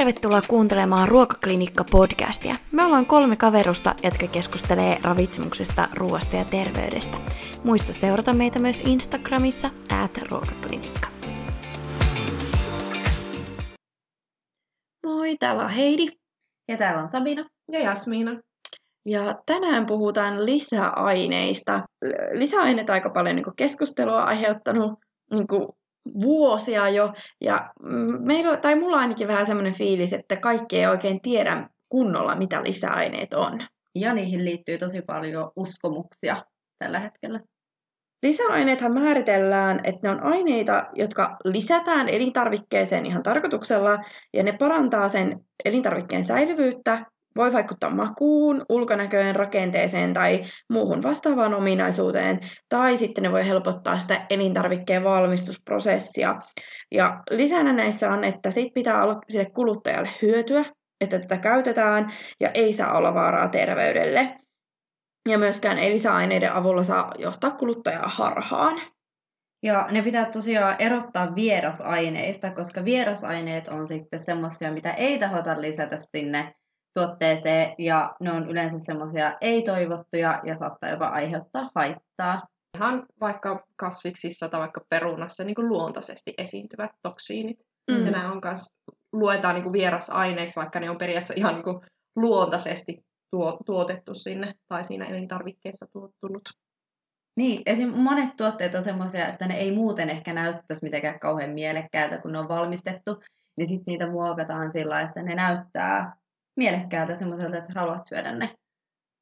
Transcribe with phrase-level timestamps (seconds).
[0.00, 2.54] tervetuloa kuuntelemaan Ruokaklinikka-podcastia.
[2.72, 7.16] Me ollaan kolme kaverusta, jotka keskustelee ravitsemuksesta, ruoasta ja terveydestä.
[7.64, 9.70] Muista seurata meitä myös Instagramissa,
[10.02, 11.08] at ruokaklinikka.
[15.06, 16.06] Moi, täällä on Heidi.
[16.68, 17.48] Ja täällä on Sabina.
[17.72, 18.40] Ja Jasmiina.
[19.06, 21.82] Ja tänään puhutaan lisäaineista.
[22.32, 24.98] Lisäaineet aika paljon niin keskustelua aiheuttanut
[25.30, 25.46] niin
[26.20, 27.70] vuosia jo, ja
[28.18, 32.62] meillä, tai mulla on ainakin vähän semmoinen fiilis, että kaikki ei oikein tiedä kunnolla, mitä
[32.62, 33.60] lisäaineet on.
[33.94, 36.44] Ja niihin liittyy tosi paljon uskomuksia
[36.78, 37.40] tällä hetkellä.
[38.22, 43.98] Lisäaineethan määritellään, että ne on aineita, jotka lisätään elintarvikkeeseen ihan tarkoituksella,
[44.34, 52.40] ja ne parantaa sen elintarvikkeen säilyvyyttä voi vaikuttaa makuun, ulkonäköön, rakenteeseen tai muuhun vastaavaan ominaisuuteen,
[52.68, 56.36] tai sitten ne voi helpottaa sitä elintarvikkeen valmistusprosessia.
[56.92, 60.64] Ja lisänä näissä on, että sit pitää olla sille kuluttajalle hyötyä,
[61.00, 62.10] että tätä käytetään,
[62.40, 64.36] ja ei saa olla vaaraa terveydelle.
[65.28, 68.76] Ja myöskään ei lisäaineiden avulla saa johtaa kuluttajaa harhaan.
[69.62, 75.98] Ja ne pitää tosiaan erottaa vierasaineista, koska vierasaineet on sitten semmoisia, mitä ei tahota lisätä
[76.16, 76.54] sinne
[76.94, 82.42] tuotteeseen ja ne on yleensä semmoisia ei-toivottuja ja saattaa jopa aiheuttaa haittaa.
[82.76, 87.58] Ihan vaikka kasviksissa tai vaikka perunassa niin kuin luontaisesti esiintyvät toksiinit.
[87.90, 88.06] Mm.
[88.06, 88.60] Ja nämä on myös,
[89.12, 91.80] luetaan niin kuin vierasaineiksi, vaikka ne on periaatteessa ihan niin kuin
[92.16, 96.42] luontaisesti tuo, tuotettu sinne tai siinä elintarvikkeessa tuottunut.
[97.36, 97.88] Niin, esim.
[97.88, 102.38] monet tuotteet on semmoisia, että ne ei muuten ehkä näyttäisi mitenkään kauhean mielekkäältä, kun ne
[102.38, 103.20] on valmistettu,
[103.56, 106.12] niin sitten niitä muokataan sillä, että ne näyttää
[106.56, 108.54] mielekkäältä semmoiselta, että haluat syödä ne.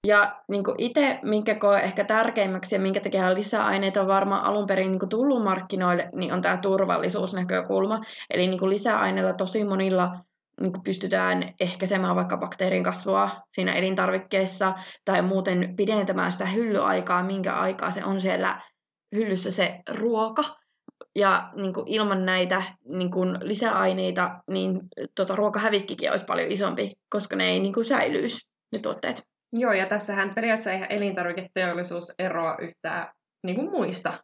[0.07, 4.91] Ja niin itse, minkä koe ehkä tärkeimmäksi ja minkä takia lisäaineita on varmaan alun perin
[4.91, 8.01] niin tullut markkinoille, niin on tämä turvallisuusnäkökulma.
[8.31, 10.19] Eli niin lisäaineilla tosi monilla
[10.61, 14.75] niin pystytään ehkäisemään vaikka bakteerin kasvua siinä elintarvikkeessa
[15.05, 18.63] tai muuten pidentämään sitä hyllyaikaa, minkä aikaa se on siellä
[19.15, 20.45] hyllyssä se ruoka.
[21.17, 24.81] Ja niin kuin ilman näitä niin kuin lisäaineita, niin
[25.15, 29.23] tota, ruokahävikkikin olisi paljon isompi, koska ne ei niin kuin säilyisi, ne tuotteet.
[29.53, 33.13] Joo, ja tässähän periaatteessa eihän elintarviketeollisuus eroa yhtään
[33.47, 34.19] niin kuin muista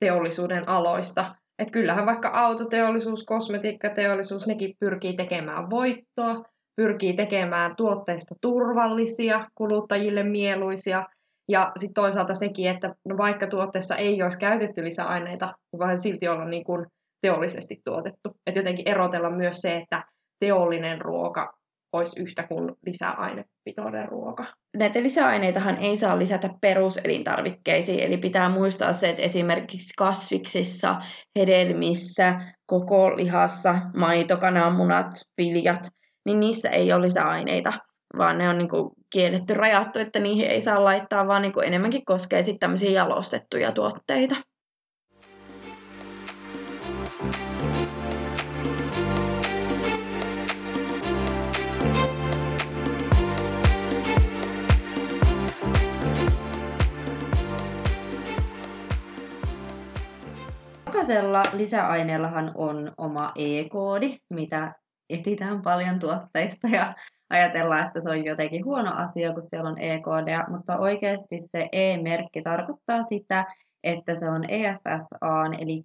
[0.00, 1.34] teollisuuden aloista.
[1.58, 6.44] Että kyllähän vaikka autoteollisuus, kosmetiikkateollisuus, nekin pyrkii tekemään voittoa,
[6.76, 11.06] pyrkii tekemään tuotteista turvallisia, kuluttajille mieluisia–
[11.48, 16.28] ja sitten toisaalta sekin, että no vaikka tuotteessa ei olisi käytetty lisäaineita, niin voi silti
[16.28, 16.86] olla niin kuin
[17.20, 18.30] teollisesti tuotettu.
[18.46, 20.04] Että jotenkin erotella myös se, että
[20.40, 21.52] teollinen ruoka
[21.92, 24.44] olisi yhtä kuin lisäainepitoinen ruoka.
[24.76, 30.96] Näitä lisäaineitahan ei saa lisätä peruselintarvikkeisiin, eli pitää muistaa se, että esimerkiksi kasviksissa,
[31.38, 35.06] hedelmissä, koko lihassa, maito, kananmunat,
[35.38, 35.88] viljat,
[36.26, 37.72] niin niissä ei ole lisäaineita
[38.16, 41.66] vaan ne on niin kuin kielletty, rajattu, että niihin ei saa laittaa, vaan niin kuin
[41.66, 44.36] enemmänkin koskee sitten tämmöisiä jalostettuja tuotteita.
[60.86, 64.74] Jokaisella lisäaineellahan on oma E-koodi, mitä
[65.10, 66.94] etsitään paljon tuotteista ja
[67.30, 72.42] ajatellaan, että se on jotenkin huono asia, kun siellä on EKD, mutta oikeasti se E-merkki
[72.42, 73.46] tarkoittaa sitä,
[73.84, 75.16] että se on EFSA,
[75.58, 75.84] eli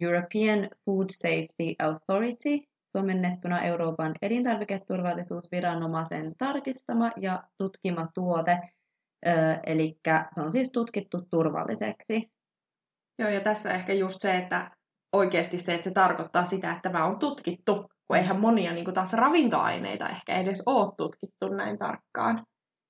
[0.00, 2.58] European Food Safety Authority,
[2.96, 8.58] suomennettuna Euroopan elintarviketurvallisuusviranomaisen tarkistama ja tutkima tuote,
[9.66, 9.98] eli
[10.34, 12.30] se on siis tutkittu turvalliseksi.
[13.18, 14.70] Joo, ja tässä ehkä just se, että
[15.12, 18.94] oikeasti se, että se tarkoittaa sitä, että tämä on tutkittu kun eihän monia niin kuin
[18.94, 22.42] taas ravintoaineita ehkä edes ole tutkittu näin tarkkaan.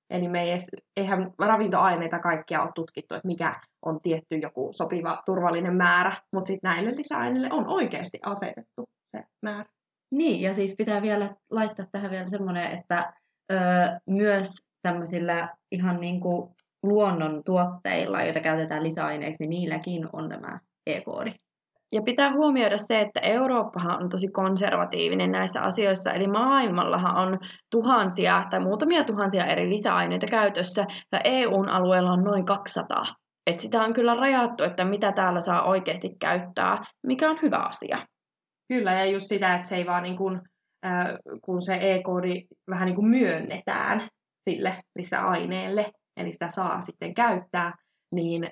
[0.09, 0.67] Eli me ei edes,
[0.97, 3.55] eihän ravintoaineita kaikkia ole tutkittu, että mikä
[3.85, 9.65] on tietty joku sopiva turvallinen määrä, mutta sitten näille lisäaineille on oikeasti asetettu se määrä.
[10.11, 13.13] Niin, ja siis pitää vielä laittaa tähän vielä semmoinen, että
[13.51, 13.59] öö,
[14.09, 14.47] myös
[14.81, 16.49] tämmöisillä ihan niin kuin
[16.83, 21.31] luonnon tuotteilla, joita käytetään lisäaineeksi, niin niilläkin on tämä E-koodi.
[21.93, 27.37] Ja pitää huomioida se, että Eurooppahan on tosi konservatiivinen näissä asioissa, eli maailmallahan on
[27.71, 33.05] tuhansia tai muutamia tuhansia eri lisäaineita käytössä, ja EUn alueella on noin 200.
[33.47, 38.07] Et sitä on kyllä rajattu, että mitä täällä saa oikeasti käyttää, mikä on hyvä asia.
[38.67, 40.41] Kyllä, ja just sitä, että se ei vaan niin kuin,
[40.85, 41.07] äh,
[41.41, 44.07] kun se E-koodi vähän niin kuin myönnetään
[44.49, 47.73] sille lisäaineelle, eli sitä saa sitten käyttää,
[48.11, 48.49] niin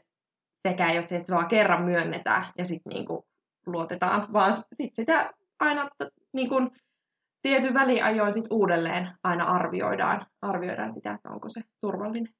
[0.67, 3.23] sekä jos se vaan kerran myönnetään ja sitten niin kuin
[3.71, 5.89] luotetaan, vaan sit sitä aina
[6.33, 6.71] niin kuin,
[7.41, 12.33] tietyn väliajoin sit uudelleen aina arvioidaan, arvioidaan sitä, että onko se turvallinen.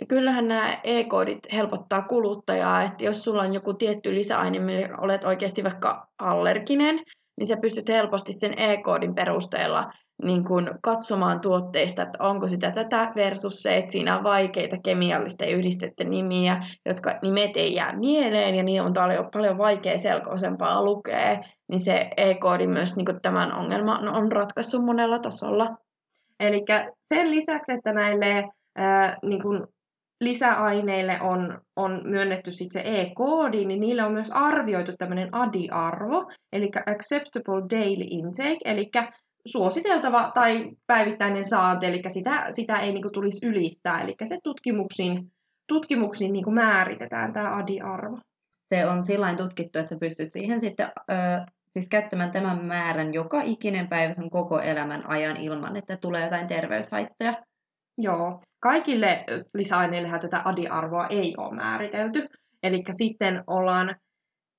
[0.00, 5.24] Ja kyllähän nämä e-koodit helpottaa kuluttajaa, että jos sulla on joku tietty lisäaine, mille olet
[5.24, 7.00] oikeasti vaikka allerginen,
[7.38, 9.84] niin sä pystyt helposti sen e-koodin perusteella
[10.22, 15.48] niin kun katsomaan tuotteista, että onko sitä tätä versus se, että siinä on vaikeita kemiallisten
[15.48, 21.40] yhdistettä nimiä, jotka nimet ei jää mieleen ja niin on paljon, paljon vaikea selkoisempaa lukea,
[21.68, 25.76] niin se e-koodi myös niin tämän ongelman on ratkaissut monella tasolla.
[26.40, 26.64] Eli
[27.14, 28.44] sen lisäksi, että näille
[28.76, 29.66] ää, niin kun
[30.24, 36.70] lisäaineille on, on myönnetty sit se E-koodi, niin niille on myös arvioitu tämmöinen ADI-arvo, eli
[36.86, 38.90] Acceptable Daily Intake, eli
[39.46, 45.32] suositeltava tai päivittäinen saanti, eli sitä, sitä ei niin tulisi ylittää, eli se tutkimuksiin,
[45.68, 48.16] tutkimuksiin niin määritetään tämä ADI-arvo.
[48.68, 51.14] Se on sillä tutkittu, että sä pystyt siihen sitten ö,
[51.72, 56.48] siis käyttämään tämän määrän joka ikinen päivä sen koko elämän ajan ilman, että tulee jotain
[56.48, 57.34] terveyshaittoja.
[57.98, 59.24] Joo, kaikille
[59.54, 62.28] lisäaineillehän tätä ADI-arvoa ei ole määritelty.
[62.62, 63.96] Eli sitten ollaan,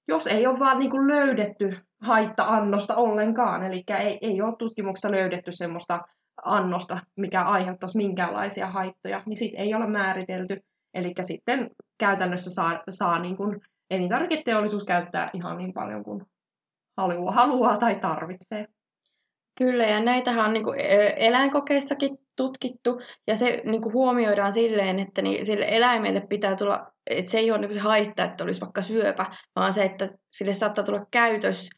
[0.07, 6.01] jos ei ole vaan niin löydetty haitta-annosta ollenkaan, eli ei, ei ole tutkimuksessa löydetty semmoista
[6.43, 10.63] annosta, mikä aiheuttaisi minkäänlaisia haittoja, niin sitten ei ole määritelty.
[10.93, 16.25] Eli sitten käytännössä saa, saa niin kuin elintarviketeollisuus käyttää ihan niin paljon kuin
[16.97, 18.67] haluaa, haluaa tai tarvitsee.
[19.57, 20.79] Kyllä, ja näitähän on niin kuin
[21.15, 27.31] eläinkokeissakin tutkittu, ja se niin kuin huomioidaan silleen, että niin, sille eläimelle pitää tulla, että
[27.31, 29.25] se ei ole niin se haitta, että olisi vaikka syöpä,
[29.55, 31.69] vaan se, että sille saattaa tulla käytös,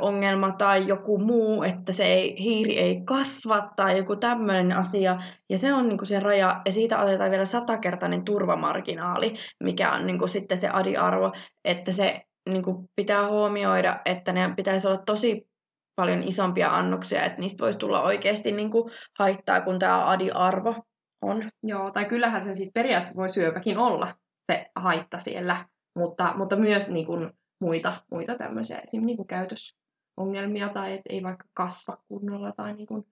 [0.00, 5.18] ongelma tai joku muu, että se ei, hiiri ei kasva tai joku tämmöinen asia.
[5.48, 10.28] Ja se on niin se raja, ja siitä otetaan vielä satakertainen turvamarginaali, mikä on niin
[10.28, 11.32] sitten se adiarvo,
[11.64, 12.20] että se
[12.52, 12.64] niin
[12.96, 15.48] pitää huomioida, että ne pitäisi olla tosi
[15.96, 20.74] paljon isompia annoksia, että niistä voisi tulla oikeasti niin kuin haittaa, kun tämä adi-arvo
[21.22, 21.44] on.
[21.62, 24.14] Joo, tai kyllähän se siis periaatteessa voi syöpäkin olla
[24.52, 29.06] se haitta siellä, mutta, mutta myös niin kuin muita, muita tämmöisiä esim.
[29.06, 33.04] Niin kuin käytösongelmia tai että ei vaikka kasva kunnolla tai niin kuin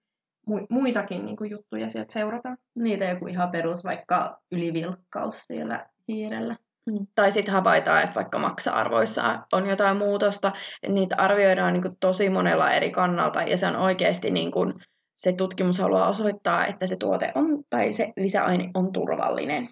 [0.69, 2.57] muitakin niin kuin juttuja sieltä seurataan.
[2.75, 6.55] Niitä joku ihan perus vaikka ylivilkkaus siellä hiirellä.
[7.15, 10.51] Tai sitten havaitaan, että vaikka maksa-arvoissa on jotain muutosta,
[10.87, 14.73] niitä arvioidaan niin kuin tosi monella eri kannalta ja se on oikeasti niin kuin,
[15.17, 19.67] se tutkimus haluaa osoittaa, että se tuote on tai se lisäaine on turvallinen.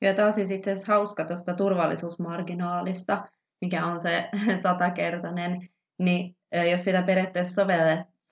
[0.00, 3.28] Ja tämä on siis itse asiassa hauska tuosta turvallisuusmarginaalista,
[3.60, 4.28] mikä on se
[4.62, 5.68] satakertainen,
[5.98, 6.36] niin
[6.70, 7.66] jos sitä periaatteessa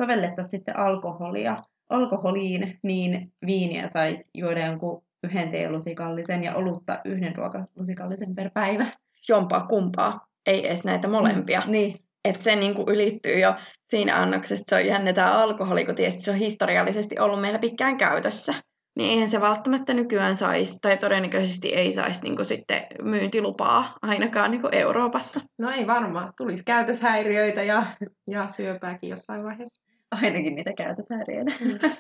[0.03, 8.35] sovellettaisiin sitten alkoholia, alkoholiin, niin viiniä saisi juoda jonkun yhden teelusikallisen ja olutta yhden ruokalusikallisen
[8.35, 8.87] per päivä.
[9.29, 11.63] Jompaa kumpaa, ei edes näitä molempia.
[11.67, 11.97] Mm, niin.
[12.25, 13.55] Että se niinku ylittyy jo
[13.89, 14.65] siinä annoksessa.
[14.69, 18.55] Se on jännä tämä alkoholi, kun tietysti se on historiallisesti ollut meillä pitkään käytössä.
[18.97, 24.69] Niin eihän se välttämättä nykyään saisi, tai todennäköisesti ei saisi niinku sitten myyntilupaa ainakaan niinku
[24.73, 25.41] Euroopassa.
[25.59, 26.33] No ei varmaan.
[26.37, 27.87] Tulisi käytöshäiriöitä ja,
[28.27, 29.83] ja syöpääkin jossain vaiheessa.
[30.11, 31.53] Ainakin niitä käytöshäiriöitä.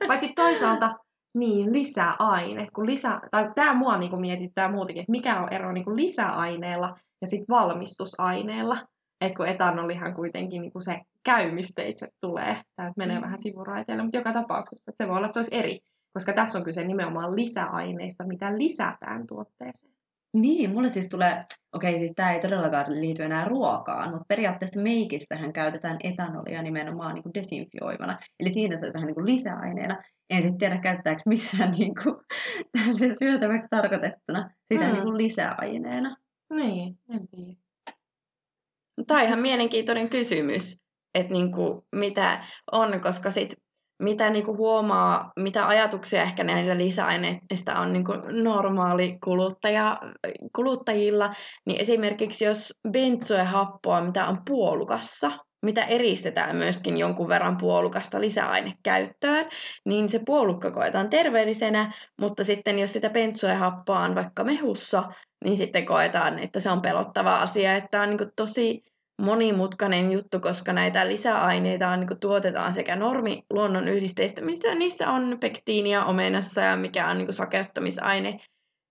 [0.06, 0.94] Paitsi toisaalta
[1.34, 2.69] niin, lisäaine.
[2.75, 6.96] Kun lisä, tai tämä mua niin mietittää muutenkin, että mikä on ero niin kuin lisäaineella
[7.20, 8.86] ja sitten valmistusaineella.
[9.20, 12.62] Että kun etanolihan kuitenkin niin kuin se käymisteitse tulee.
[12.76, 13.23] Tämä menee mm.
[13.23, 15.80] vähän sivuraiteille, mutta joka tapauksessa se voi olla, että se olisi eri.
[16.12, 19.98] Koska tässä on kyse nimenomaan lisäaineista, mitä lisätään tuotteeseen.
[20.40, 24.80] Niin, mulle siis tulee, okei okay, siis tämä ei todellakaan liity enää ruokaan, mutta periaatteessa
[24.80, 28.18] meikissähän käytetään etanolia nimenomaan niin kuin desinfioivana.
[28.40, 30.02] Eli siinä se on vähän niin kuin lisäaineena.
[30.30, 32.16] En sitten tiedä käyttääkö missään niin kuin,
[33.18, 34.92] syötäväksi tarkoitettuna sitä mm.
[34.92, 36.16] niin kuin lisäaineena.
[36.52, 37.59] Niin, en tiedä.
[39.07, 40.83] Tämä on ihan mielenkiintoinen kysymys,
[41.14, 43.54] että niin kuin mitä on, koska sit
[44.02, 49.99] mitä niin kuin huomaa, mitä ajatuksia ehkä näillä lisäaineista on niin kuin normaali kuluttaja,
[50.57, 51.31] kuluttajilla,
[51.67, 59.47] niin esimerkiksi jos benzoehappoa, mitä on puolukassa, mitä eristetään myöskin jonkun verran puolukasta lisäainekäyttöön,
[59.85, 65.02] niin se puolukka koetaan terveellisenä, mutta sitten jos sitä benzoehappoa on vaikka mehussa,
[65.45, 68.83] niin sitten koetaan, että se on pelottava asia, että on niin tosi
[69.22, 75.37] monimutkainen juttu, koska näitä lisäaineita on, niin tuotetaan sekä normi luonnon yhdisteistä, missä niissä on
[75.40, 78.38] pektiinia omenassa ja mikä on niin sakeuttamisaine.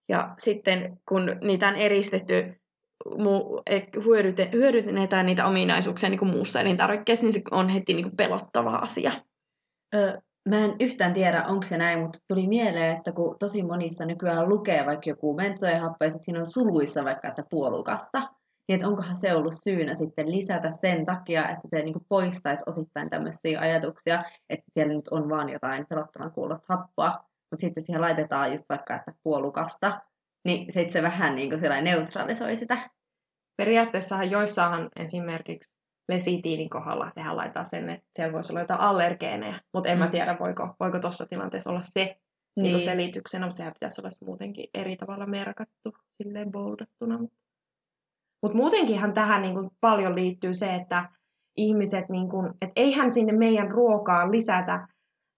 [0.09, 2.61] Ja sitten kun niitä on eristetty,
[4.53, 9.11] hyödynnetään niitä ominaisuuksia niin muussa elintarvikkeessa, niin se on heti niin pelottava asia.
[9.95, 14.05] Ö, mä en yhtään tiedä, onko se näin, mutta tuli mieleen, että kun tosi monissa
[14.05, 18.29] nykyään lukee vaikka joku mentoehappo ja siinä on suluissa vaikka, että puolukasta,
[18.67, 22.63] niin että onkohan se ollut syynä sitten lisätä sen takia, että se niin kuin poistaisi
[22.67, 27.09] osittain tämmöisiä ajatuksia, että siellä nyt on vaan jotain pelottavan kuulosta happoa,
[27.51, 30.01] mutta sitten siihen laitetaan just vaikka, että puolukasta,
[30.45, 32.89] niin sitten se vähän niin kuin neutralisoi sitä.
[33.57, 35.73] Periaatteessahan joissahan esimerkiksi
[36.09, 40.03] lesitiinin kohdalla sehän laittaa sen, että siellä voisi olla jotain allergeeneja, mutta en mm.
[40.03, 42.17] mä tiedä, voiko, voiko tuossa tilanteessa olla se
[42.57, 42.63] niin.
[42.63, 47.17] Niin selityksenä, mutta sehän pitäisi olla muutenkin eri tavalla merkattu, silleen boldattuna.
[47.17, 47.37] Mutta
[48.53, 51.09] muutenkinhan tähän niin kuin paljon liittyy se, että
[51.57, 54.87] ihmiset, niin kuin, että eihän sinne meidän ruokaan lisätä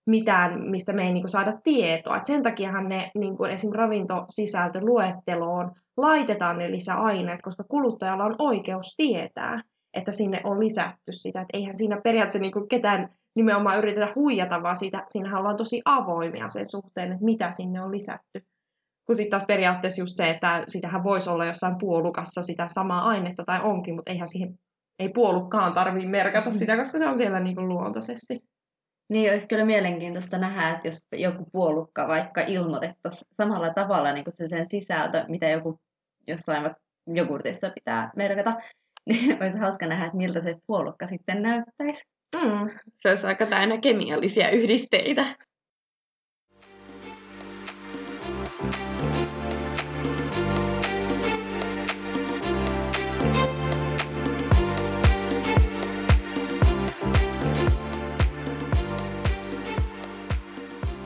[0.08, 2.18] mitään, mistä me ei niin kuin saada tietoa.
[2.18, 3.72] Et sen takiahan ne niin kuin esim.
[3.74, 9.62] ravintosisältöluetteloon laitetaan ne lisäaineet, koska kuluttajalla on oikeus tietää,
[9.94, 11.41] että sinne on lisätty sitä.
[11.41, 15.82] Et eihän siinä periaatteessa niin kuin ketään nimenomaan yritetä huijata, vaan siitä, siinähän ollaan tosi
[15.86, 18.46] avoimia sen suhteen, että mitä sinne on lisätty.
[19.10, 23.44] Kun sitten taas periaatteessa just se, että sitähän voisi olla jossain puolukassa sitä samaa ainetta
[23.46, 24.60] tai onkin, mutta eihän siihen
[25.00, 28.39] ei puolukkaan tarvii merkata sitä, koska se on siellä niin kuin luontaisesti.
[29.10, 34.34] Niin, olisi kyllä mielenkiintoista nähdä, että jos joku puolukka vaikka ilmoitettaisiin samalla tavalla niin kuin
[34.38, 35.80] se sen sisältö, mitä joku
[36.28, 36.75] jossain
[37.08, 38.56] jogurtissa pitää merkata,
[39.10, 42.04] niin olisi hauska nähdä, että miltä se puolukka sitten näyttäisi.
[42.36, 45.25] Mm, se olisi aika täynnä kemiallisia yhdisteitä.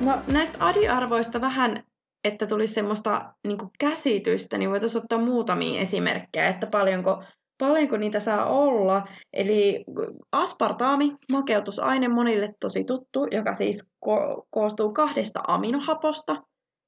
[0.05, 1.83] No näistä adiarvoista vähän,
[2.23, 7.23] että tulisi semmoista niin käsitystä, niin voitaisiin ottaa muutamia esimerkkejä, että paljonko,
[7.57, 9.07] paljonko niitä saa olla.
[9.33, 9.83] Eli
[10.31, 16.43] aspartaami, makeutusaine monille tosi tuttu, joka siis ko- koostuu kahdesta aminohaposta,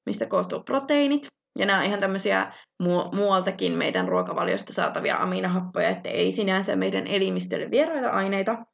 [0.06, 1.26] mistä koostuu proteiinit.
[1.58, 7.06] Ja nämä on ihan tämmöisiä mu- muualtakin meidän ruokavaliosta saatavia aminohappoja, että ei sinänsä meidän
[7.06, 8.66] elimistölle vieraita aineita.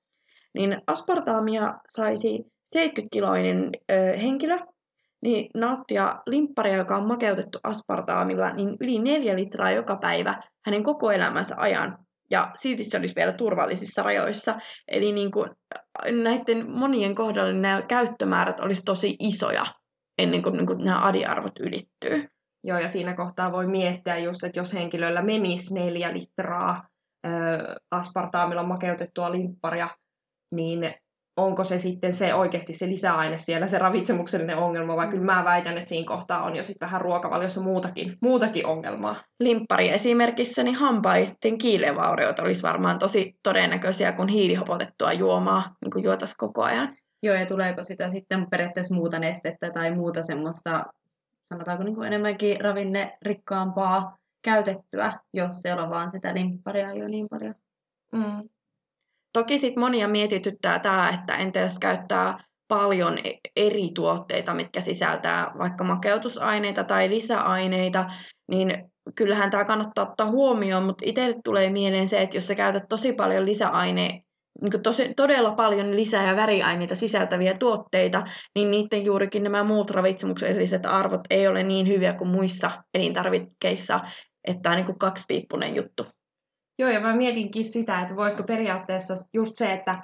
[0.55, 4.57] Niin aspartaamia saisi 70-kiloinen ö, henkilö
[5.23, 11.11] niin nauttia limpparia, joka on makeutettu aspartaamilla, niin yli neljä litraa joka päivä hänen koko
[11.11, 11.99] elämänsä ajan.
[12.31, 14.55] Ja silti se olisi vielä turvallisissa rajoissa.
[14.89, 15.51] Eli niin kuin
[16.23, 19.67] näiden monien kohdalla nämä käyttömäärät olisi tosi isoja
[20.19, 22.29] ennen kuin, niin kuin nämä adiarvot ylittyy.
[22.65, 26.83] Joo, ja siinä kohtaa voi miettiä just, että jos henkilöllä menisi neljä litraa
[27.27, 27.31] ö,
[27.91, 29.89] aspartaamilla makeutettua limpparia,
[30.55, 30.95] niin
[31.45, 35.79] onko se sitten se oikeasti se lisäaine siellä, se ravitsemuksellinen ongelma, vai kyllä mä väitän,
[35.79, 39.25] että siinä kohtaa on jo sitten vähän ruokavaliossa muutakin, muutakin ongelmaa.
[39.41, 46.37] Limppari esimerkissä, niin hampaisten kiilevauriot olisi varmaan tosi todennäköisiä, kun hiilihopotettua juomaa niin kuin juotas
[46.37, 46.97] koko ajan.
[47.23, 50.85] Joo, ja tuleeko sitä sitten periaatteessa muuta nestettä tai muuta semmoista,
[51.49, 57.55] sanotaanko niin kuin enemmänkin ravinnerikkaampaa käytettyä, jos siellä on vaan sitä limpparia jo niin paljon.
[58.13, 58.49] Mm.
[59.33, 65.53] Toki sit monia mietityttää tämä, että entä jos käyttää paljon e-, eri tuotteita, mitkä sisältää
[65.59, 68.11] vaikka makeutusaineita tai lisäaineita,
[68.51, 72.89] niin kyllähän tämä kannattaa ottaa huomioon, mutta itselle tulee mieleen se, että jos sä käytät
[72.89, 74.23] tosi paljon lisäaine,
[74.63, 78.23] niin tosi, todella paljon lisää- ja väriaineita sisältäviä tuotteita,
[78.55, 84.01] niin niiden juurikin nämä muut ravitsemukselliset arvot ei ole niin hyviä kuin muissa elintarvikkeissa,
[84.49, 86.07] että tämä on niin kaksipiippunen juttu.
[86.79, 90.03] Joo, ja mä mietinkin sitä, että voisiko periaatteessa just se, että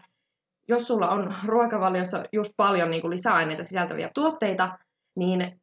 [0.69, 4.79] jos sulla on ruokavaliossa just paljon niin kuin lisäaineita sisältäviä tuotteita,
[5.17, 5.61] niin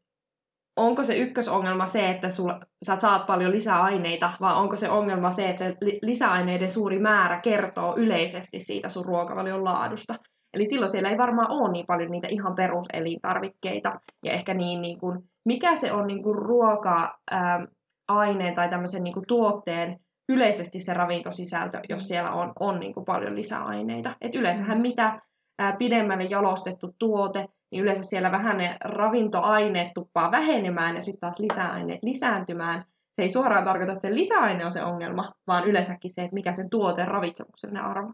[0.75, 5.49] onko se ykkösongelma se, että sulla, sä saat paljon lisäaineita, vai onko se ongelma se,
[5.49, 10.15] että se lisäaineiden suuri määrä kertoo yleisesti siitä sun ruokavalion laadusta?
[10.53, 13.93] Eli silloin siellä ei varmaan ole niin paljon niitä ihan peruselintarvikkeita,
[14.25, 19.27] ja ehkä niin, niin kuin, mikä se on niin kuin ruoka-aineen tai tämmöisen niin kuin
[19.27, 24.15] tuotteen yleisesti se ravintosisältö, jos siellä on, on niin kuin paljon lisäaineita.
[24.21, 25.21] Et yleensähän mitä
[25.59, 31.39] ää, pidemmälle jalostettu tuote, niin yleensä siellä vähän ne ravintoaineet tuppaa vähenemään ja sitten taas
[31.39, 32.85] lisäaineet lisääntymään.
[33.15, 36.53] Se ei suoraan tarkoita, että se lisäaine on se ongelma, vaan yleensäkin se, että mikä
[36.53, 38.13] sen tuote ravitsemuksellinen arvo.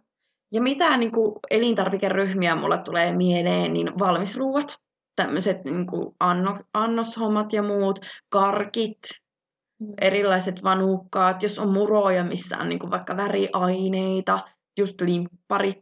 [0.51, 4.77] Ja mitä niin kuin elintarvikeryhmiä mulla tulee mieleen, niin valmisruuat,
[5.15, 5.86] tämmöiset niin
[6.20, 8.00] anno, annoshommat ja muut,
[8.30, 9.00] karkit,
[9.31, 9.31] Mm.
[10.02, 14.40] Erilaiset vanukkaat, jos on muroja, missä on niin kuin vaikka väriaineita,
[14.80, 15.82] just limpparit.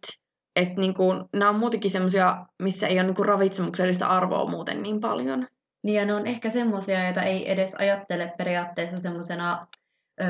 [0.56, 4.84] Että niin kuin, nämä on muutenkin semmoisia, missä ei ole niin kuin ravitsemuksellista arvoa muuten
[4.84, 5.48] niin paljon.
[5.84, 9.68] Niin ja ne on ehkä semmoisia, joita ei edes ajattele periaatteessa semmoisena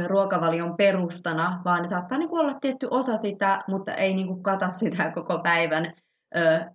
[0.08, 4.72] ruokavalion perustana, vaan ne saattaa niin olla tietty osa sitä, mutta ei niin kuin kata
[4.72, 5.94] sitä koko päivän
[6.36, 6.66] ö,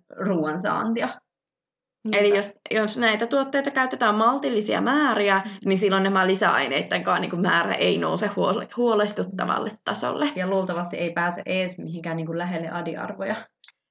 [2.05, 2.19] ruoansaantia.
[2.19, 5.51] Eli jos, jos näitä tuotteita käytetään maltillisia määriä, mm.
[5.65, 10.29] niin silloin nämä lisäaineiden niin määrä ei nouse huole- huolestuttavalle tasolle.
[10.35, 13.35] Ja luultavasti ei pääse edes mihinkään niin kuin lähelle adiarvoja.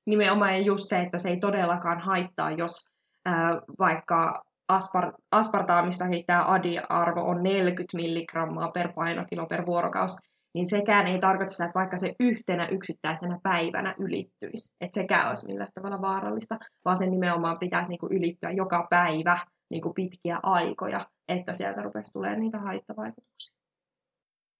[0.06, 2.88] Nimenomaan ja just se, että se ei todellakaan haittaa, jos
[3.24, 4.42] ää, vaikka
[4.72, 10.18] aspar- aspartaamissa tämä adi-arvo on 40 milligrammaa per painokilo per vuorokausi,
[10.54, 15.46] niin sekään ei tarkoita sitä, että vaikka se yhtenä yksittäisenä päivänä ylittyisi, että sekään olisi
[15.46, 19.38] millään tavalla vaarallista, vaan sen nimenomaan pitäisi niinku ylittyä joka päivä
[19.70, 23.56] niinku pitkiä aikoja, että sieltä rupesi tulemaan niitä haittavaikutuksia.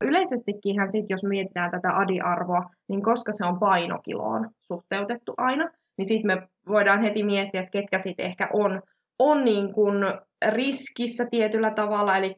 [0.04, 6.26] Yleisestikin sit, jos mietitään tätä adi-arvoa, niin koska se on painokiloon suhteutettu aina, niin sitten
[6.26, 8.82] me voidaan heti miettiä, että ketkä sitten ehkä on,
[9.18, 9.96] on niin kuin
[10.48, 12.34] riskissä tietyllä tavalla, eli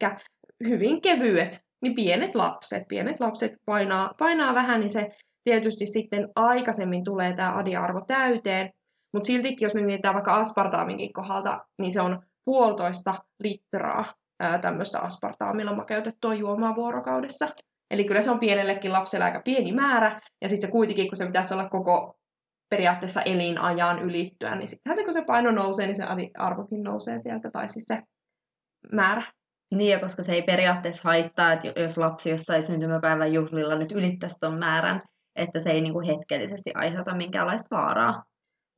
[0.68, 7.04] hyvin kevyet niin pienet lapset, pienet lapset painaa, painaa vähän, niin se tietysti sitten aikaisemmin
[7.04, 8.72] tulee tämä adiarvo täyteen,
[9.12, 14.04] mutta siltikin, jos me mietitään vaikka aspartaaminkin kohdalta, niin se on puolitoista litraa
[14.60, 17.48] tämmöistä aspartaamilla makeutettua juomaa vuorokaudessa.
[17.90, 21.26] Eli kyllä se on pienellekin lapselle aika pieni määrä, ja sitten se kuitenkin, kun se
[21.26, 22.18] pitäisi olla koko
[22.68, 26.04] periaatteessa elinajan ylittyä, niin sittenhän se, kun se paino nousee, niin se
[26.38, 28.02] arvokin nousee sieltä, tai siis se
[28.92, 29.22] määrä.
[29.74, 34.36] Niin, ja koska se ei periaatteessa haittaa, että jos lapsi jossain syntymäpäivän juhlilla nyt ylittäisi
[34.40, 35.02] tuon määrän,
[35.36, 38.24] että se ei niin kuin hetkellisesti aiheuta minkäänlaista vaaraa.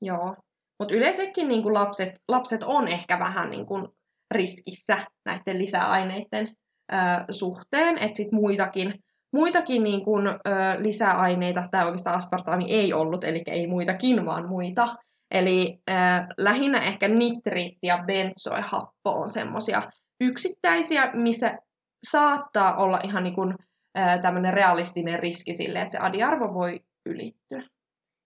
[0.02, 0.36] Joo,
[0.78, 3.88] mutta yleensäkin niin kuin lapset, lapset on ehkä vähän niin kuin
[4.30, 6.48] riskissä näiden lisäaineiden
[6.92, 6.96] ö,
[7.30, 8.94] suhteen, että sitten muitakin,
[9.32, 10.32] muitakin niin kuin, ö,
[10.78, 14.96] lisäaineita, tai oikeastaan aspartaami ei ollut, eli ei muitakin, vaan muita.
[15.30, 15.92] Eli ö,
[16.36, 19.82] lähinnä ehkä nitriitti ja benzoehappo on semmoisia
[20.20, 21.58] yksittäisiä, missä
[22.10, 23.54] saattaa olla ihan niin kuin,
[24.22, 27.62] tämmöinen realistinen riski sille, että se adiarvo voi ylittyä.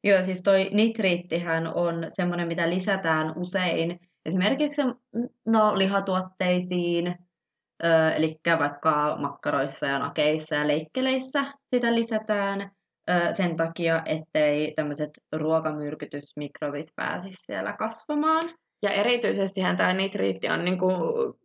[0.04, 4.82] Joo, siis toi nitriittihän on semmoinen, mitä lisätään usein esimerkiksi
[5.46, 7.16] no, lihatuotteisiin,
[8.16, 12.70] eli vaikka makkaroissa ja nakeissa ja leikkeleissä sitä lisätään
[13.36, 18.54] sen takia, ettei tämmöiset ruokamyrkytysmikrobit pääsisi siellä kasvamaan.
[18.82, 20.94] Ja erityisesti tämä nitriitti on niin kuin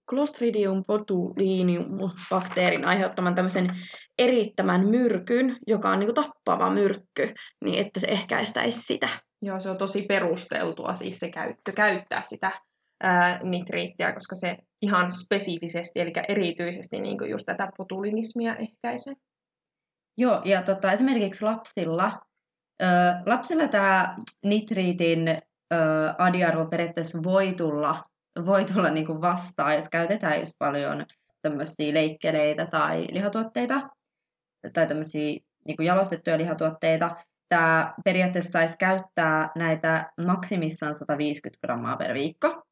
[0.09, 3.75] Clostridium botulinum bakteerin aiheuttaman tämmöisen
[4.19, 9.09] erittämän myrkyn, joka on niin kuin tappava myrkky, niin että se ehkäistäisi sitä.
[9.41, 12.51] Joo, se on tosi perusteltua siis se käyttö, käyttää sitä
[13.03, 19.13] ää, nitriittiä, koska se ihan spesifisesti, eli erityisesti niin kuin just tätä botulinismia ehkäisee.
[20.17, 22.13] Joo, ja tota, esimerkiksi lapsilla,
[22.81, 22.85] ö,
[23.25, 25.37] lapsilla tämä nitriitin
[26.17, 28.03] adiarvo periaatteessa voi tulla,
[28.45, 31.05] voi tulla niin kuin vastaan, jos käytetään just paljon
[31.41, 33.89] tämmöisiä leikkeleitä tai lihatuotteita
[34.73, 37.15] tai tämmöisiä niin jalostettuja lihatuotteita.
[37.49, 42.63] Tämä periaatteessa saisi käyttää näitä maksimissaan 150 grammaa per viikko,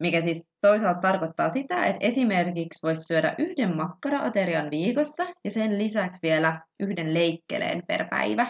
[0.00, 6.20] mikä siis toisaalta tarkoittaa sitä, että esimerkiksi voisi syödä yhden makkaraaterian viikossa ja sen lisäksi
[6.22, 8.46] vielä yhden leikkeleen per päivä.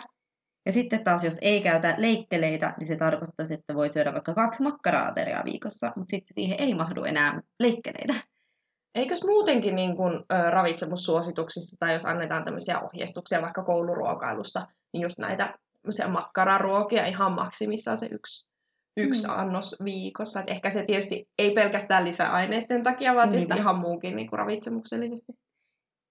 [0.66, 4.62] Ja sitten taas, jos ei käytä leikkeleitä, niin se tarkoittaa, että voi syödä vaikka kaksi
[4.62, 8.14] makkaraateria viikossa, mutta sitten siihen ei mahdu enää leikkeleitä.
[8.94, 15.18] Eikös muutenkin niin kun, ö, ravitsemussuosituksissa tai jos annetaan tämmöisiä ohjeistuksia vaikka kouluruokailusta, niin just
[15.18, 15.58] näitä
[16.08, 18.46] makkararuokia ihan maksimissaan se yksi,
[18.96, 19.32] yksi mm.
[19.36, 20.40] annos viikossa.
[20.40, 23.62] Et ehkä se tietysti ei pelkästään lisäaineiden takia, vaan tietysti Niinpä.
[23.62, 25.32] ihan muukin niin ravitsemuksellisesti.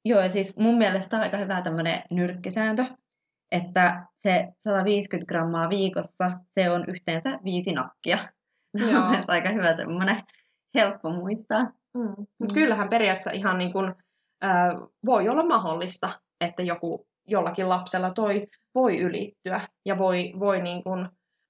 [0.05, 2.85] Joo, ja siis mun mielestä on aika hyvä tämmöinen nyrkkisääntö,
[3.53, 8.17] että se 150 grammaa viikossa, se on yhteensä viisi nakkia.
[8.77, 9.03] Se on Joo.
[9.27, 10.23] aika hyvä semmoinen
[10.75, 11.63] helppo muistaa.
[11.97, 12.15] Mm.
[12.17, 12.53] Mut mm.
[12.53, 13.93] kyllähän periaatteessa ihan niin kuin,
[14.43, 14.69] äh,
[15.05, 21.07] voi olla mahdollista, että joku jollakin lapsella toi voi ylittyä ja voi, voi niin kuin,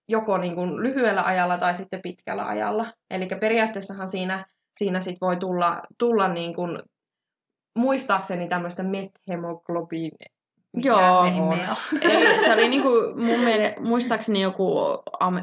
[0.07, 2.93] joko niin kuin lyhyellä ajalla tai sitten pitkällä ajalla.
[3.09, 4.45] Eli periaatteessahan siinä,
[4.79, 6.79] siinä sit voi tulla, tulla niin kuin,
[7.75, 10.11] muistaakseni tämmöistä methemoglobiin
[10.75, 11.25] mikä Joo.
[11.25, 11.59] se on.
[12.11, 14.77] Ei, se oli niinku, mun mielestä, muistaakseni joku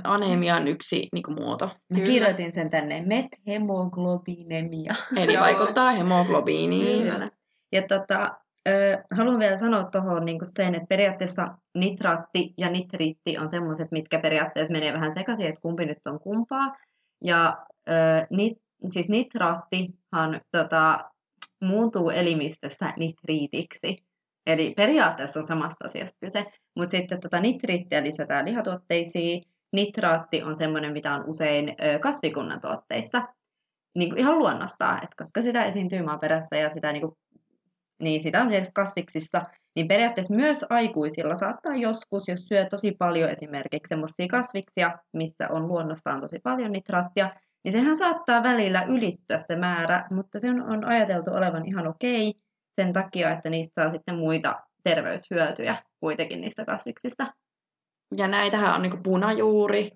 [0.05, 1.67] anemian yksi niinku muoto.
[1.67, 2.07] Mä Kyllä.
[2.07, 4.95] kirjoitin sen tänne, methemoglobinemia.
[5.17, 5.45] Eli Joo.
[5.45, 7.13] vaikuttaa hemoglobiiniin.
[7.13, 7.31] Kyllä.
[7.73, 8.31] Ja tota,
[8.69, 14.19] ö, haluan vielä sanoa tuohon niinku sen, että periaatteessa nitraatti ja nitriitti on semmoiset, mitkä
[14.19, 16.77] periaatteessa menee vähän sekaisin, että kumpi nyt on kumpaa.
[17.25, 17.93] Ja ö,
[18.31, 18.59] nit,
[18.91, 21.11] siis nitraattihan tota,
[21.63, 24.10] muuntuu elimistössä nitriitiksi.
[24.47, 29.43] Eli periaatteessa on samasta asiasta kyse, mutta sitten tota nitriittiä lisätään lihatuotteisiin.
[29.73, 33.23] Nitraatti on semmoinen, mitä on usein kasvikunnan tuotteissa,
[33.95, 37.13] niin kuin ihan luonnostaan, että koska sitä esiintyy maaperässä ja sitä, niin kuin,
[38.03, 39.43] niin sitä on siis kasviksissa,
[39.77, 45.69] niin periaatteessa myös aikuisilla saattaa joskus, jos syö tosi paljon esimerkiksi semmoisia kasviksia, missä on
[45.69, 47.31] luonnostaan tosi paljon nitraattia,
[47.65, 52.35] niin sehän saattaa välillä ylittyä se määrä, mutta se on, on ajateltu olevan ihan okei
[52.83, 57.35] sen takia, että niistä saa sitten muita terveyshyötyjä kuitenkin niistä kasviksista.
[58.17, 59.91] Ja näitähän on niin punajuuri,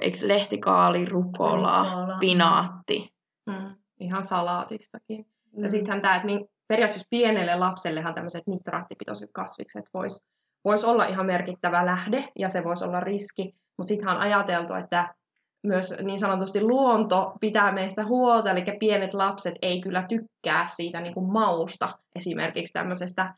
[0.00, 2.16] eikö lehtikaali, rukola, Rukola.
[2.20, 3.08] pinaatti.
[3.46, 3.76] Mm.
[4.00, 5.26] Ihan salaatistakin.
[5.52, 5.62] Mm.
[5.62, 6.28] Ja sittenhän tämä, että
[6.68, 10.24] periaatteessa pienelle lapsellehan tämmöiset nitraattipitoiset kasvikset vois,
[10.64, 13.54] vois olla ihan merkittävä lähde ja se voisi olla riski.
[13.78, 15.14] Mutta sittenhän on ajateltu, että
[15.62, 21.14] myös niin sanotusti luonto pitää meistä huolta, eli pienet lapset ei kyllä tykkää siitä niin
[21.14, 23.34] kuin mausta esimerkiksi tämmöisestä,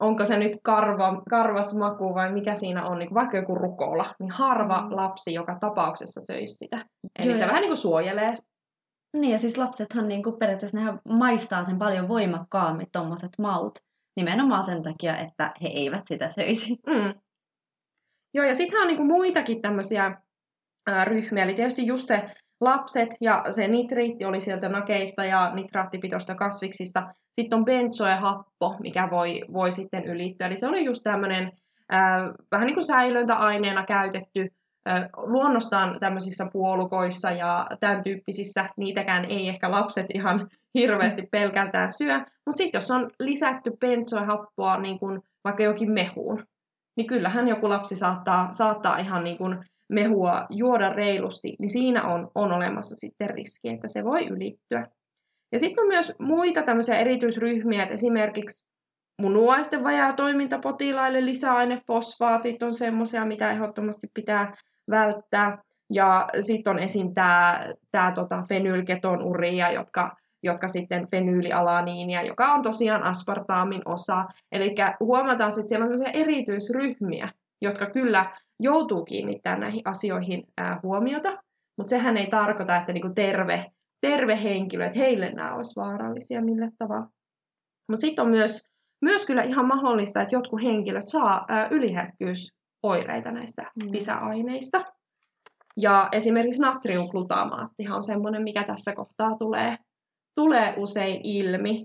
[0.00, 4.14] onko se nyt karva, karvas maku vai mikä siinä on, niin kuin vaikka joku rukola,
[4.18, 4.96] niin harva Mm.
[4.96, 6.84] lapsi joka tapauksessa söisi sitä.
[7.18, 8.32] Eli Joo, se ja- vähän niin kuin suojelee
[9.16, 13.78] Niin, ja siis lapsethan niin kuin periaatteessa nehän maistaa sen paljon voimakkaammin tuommoiset maut.
[14.16, 16.76] Nimenomaan sen takia, että he eivät sitä söisi.
[16.86, 17.14] Mm.
[18.34, 20.20] Joo, ja sitten on niinku muitakin tämmöisiä
[21.04, 22.22] ryhmiä, eli tietysti just se
[22.60, 27.14] lapset ja se nitriitti oli sieltä nakeista ja nitraattipitoista kasviksista.
[27.40, 30.46] Sitten on benzoehappo, mikä voi, voi sitten ylittyä.
[30.46, 31.52] Eli se oli just tämmöinen
[32.52, 34.48] vähän niin kuin säilöntäaineena käytetty
[34.86, 38.68] ää, luonnostaan tämmöisissä puolukoissa ja tämän tyyppisissä.
[38.76, 42.18] Niitäkään ei ehkä lapset ihan hirveästi pelkältään syö.
[42.18, 46.42] Mutta sitten jos on lisätty benzoehappoa niin kuin vaikka jokin mehuun,
[46.96, 52.30] niin kyllähän joku lapsi saattaa, saattaa ihan niin kuin mehua juoda reilusti, niin siinä on,
[52.34, 54.86] on olemassa sitten riski, että se voi ylittyä.
[55.52, 58.68] Ja sitten on myös muita tämmöisiä erityisryhmiä, että esimerkiksi
[59.22, 64.56] munuaisten vajaa toimintapotilaille lisäainefosfaatit on semmoisia, mitä ehdottomasti pitää
[64.90, 65.58] välttää.
[65.92, 67.14] Ja sitten on esim.
[67.90, 74.24] tämä tota fenylketonuria, jotka, jotka sitten fenyylialaniinia, joka on tosiaan aspartaamin osa.
[74.52, 77.28] Eli huomataan, että siellä on erityisryhmiä,
[77.60, 81.36] jotka kyllä joutuu kiinnittämään näihin asioihin ää, huomiota,
[81.76, 83.64] mutta sehän ei tarkoita, että niinku terve,
[84.00, 87.08] terve henkilö, että heille nämä olisi vaarallisia millä tavalla.
[87.90, 88.68] Mutta sitten on myös,
[89.02, 93.92] myös kyllä ihan mahdollista, että jotkut henkilöt saa ää, yliherkkyysoireita näistä Mm.
[93.92, 94.84] lisäaineista.
[95.76, 99.76] Ja esimerkiksi natriumglutamaattihan on semmoinen, mikä tässä kohtaa tulee,
[100.34, 101.84] tulee usein ilmi.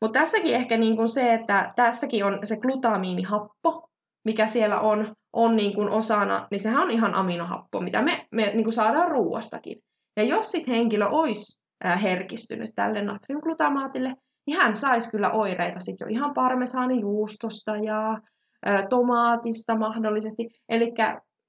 [0.00, 3.88] Mutta tässäkin ehkä niin kuin se, että tässäkin on se glutamiinihappo,
[4.24, 8.50] mikä siellä on, on niin kuin osana, niin sehän on ihan aminohappo, mitä me, me
[8.54, 9.78] niin kuin saadaan ruoastakin.
[10.16, 11.62] Ja jos sitten henkilö olisi
[12.02, 14.14] herkistynyt tälle natriumglutamaatille,
[14.46, 18.18] niin hän saisi kyllä oireita sitten jo ihan parmesaanijuustosta ja
[18.66, 20.48] ää, tomaatista mahdollisesti.
[20.68, 20.92] Eli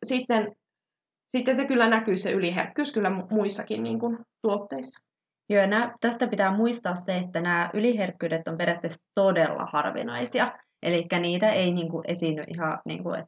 [0.05, 0.55] sitten,
[1.29, 5.05] sitten se kyllä näkyy se yliherkkyys kyllä mu- muissakin niin kuin, tuotteissa.
[5.49, 10.57] Joo, ja nää, tästä pitää muistaa se, että nämä yliherkkyydet on periaatteessa todella harvinaisia.
[10.83, 13.25] Eli niitä ei niin kuin, esiinny ihan, niin kuin, et,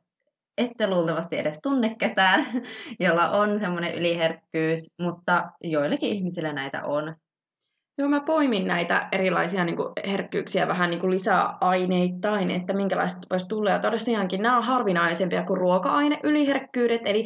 [0.57, 2.45] ette luultavasti edes tunne ketään,
[2.99, 7.15] jolla on semmoinen yliherkkyys, mutta joillekin ihmisillä näitä on.
[7.99, 13.19] Joo, mä poimin näitä erilaisia niin kuin, herkkyyksiä vähän niin kuin lisää aineittain, että minkälaiset
[13.31, 13.69] voisi tulla.
[13.69, 17.25] Ja tosiaankin nämä on harvinaisempia kuin ruoka-aineyliherkkyydet, eli,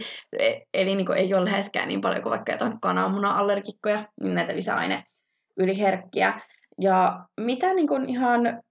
[0.74, 6.42] eli niin kuin, ei ole läheskään niin paljon kuin vaikka jotain kananmuna-allergikkoja, niin näitä lisäaineyliherkkiä.
[6.82, 8.62] Ja mitä niin kuin, ihan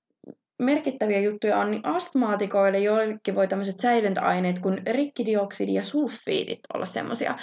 [0.61, 7.35] merkittäviä juttuja on, niin astmaatikoille joillekin voi tämmöiset säilöntäaineet kuin rikkidioksidi ja sulfiidit olla semmoisia,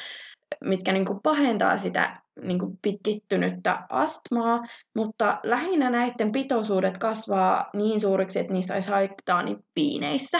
[0.63, 4.59] mitkä niin kuin pahentaa sitä niin kuin pitkittynyttä astmaa,
[4.95, 10.39] mutta lähinnä näiden pitoisuudet kasvaa niin suuriksi, että niistä olisi haittaa niin piineissä.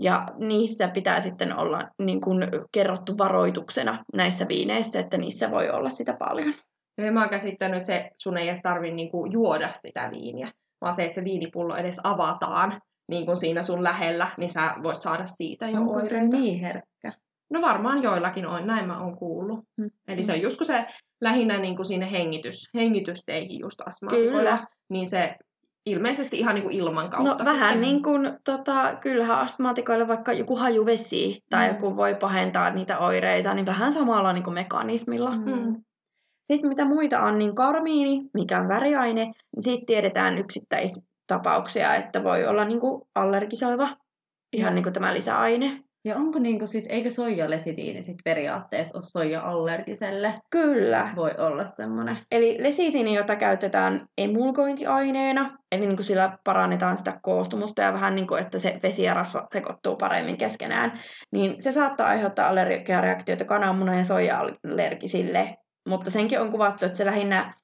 [0.00, 5.88] Ja niissä pitää sitten olla niin kuin kerrottu varoituksena näissä viineissä, että niissä voi olla
[5.88, 6.54] sitä paljon.
[6.98, 10.94] Ja mä oon käsittänyt, että se, sun ei edes tarvitse niinku juoda sitä viiniä, vaan
[10.94, 15.26] se, että se viinipullo edes avataan niin kuin siinä sun lähellä, niin sä voit saada
[15.26, 16.36] siitä jo Onko se oireita.
[16.36, 17.12] niin herkkä?
[17.50, 19.64] No varmaan joillakin on, näin mä oon kuullut.
[19.76, 19.90] Mm.
[20.08, 20.84] Eli se on just kun se
[21.20, 24.58] lähinnä niin kuin sinne hengitys, hengitysteihin just astmaatikoilla,
[24.90, 25.36] niin se
[25.86, 27.30] ilmeisesti ihan niin kuin ilman kautta.
[27.30, 27.80] No vähän sitten.
[27.80, 31.74] niin kuin, tota, kyllähän astmaatikoille vaikka joku hajuvesi tai Mm.
[31.74, 35.30] joku voi pahentaa niitä oireita, niin vähän samalla niin kuin mekanismilla.
[35.30, 35.82] Mm.
[36.50, 42.46] Sitten mitä muita on, niin karmiini, mikä on väriaine, niin siitä tiedetään yksittäistapauksia, että voi
[42.46, 43.96] olla niin kuin allergisoiva,
[44.52, 45.70] ihan niin kuin tämä lisäaine.
[46.04, 50.40] Ja onko niinku siis, eikö soijalesitiini sit periaatteessa ole soija-allergiselle?
[50.50, 51.12] Kyllä.
[51.16, 52.18] Voi olla semmoinen.
[52.32, 58.26] Eli lesitiini, jota käytetään emulgointiaineena, eli niin kuin sillä parannetaan sitä koostumusta ja vähän niin
[58.26, 61.00] kuin, että se vesi ja rasva sekoittuu paremmin keskenään,
[61.32, 65.56] niin se saattaa aiheuttaa allergiareaktioita kananmunan ja soija-allergisille,
[65.90, 67.54] mutta senkin on kuvattu, että se lähinnä,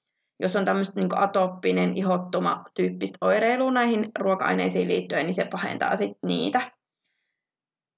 [0.41, 6.29] jos on tämmöistä niin atooppinen, ihottuma tyyppistä oireilua näihin ruoka-aineisiin liittyen, niin se pahentaa sitten
[6.29, 6.61] niitä.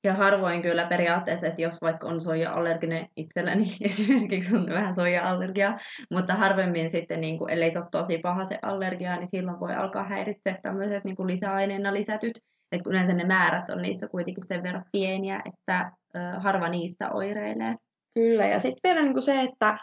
[0.04, 5.78] Ja harvoin kyllä periaatteessa, että jos vaikka on soija-allerginen itselläni esimerkiksi on vähän soija-allergia,
[6.10, 9.74] mutta harvemmin sitten, niin kuin, ellei se ole tosi paha se allergia, niin silloin voi
[9.74, 12.38] alkaa häiritseä tämmöiset niin kuin lisäaineena lisätyt.
[12.72, 17.74] Että yleensä ne määrät on niissä kuitenkin sen verran pieniä, että ö, harva niistä oireilee.
[18.14, 19.78] Kyllä, ja sitten vielä niin kuin se, että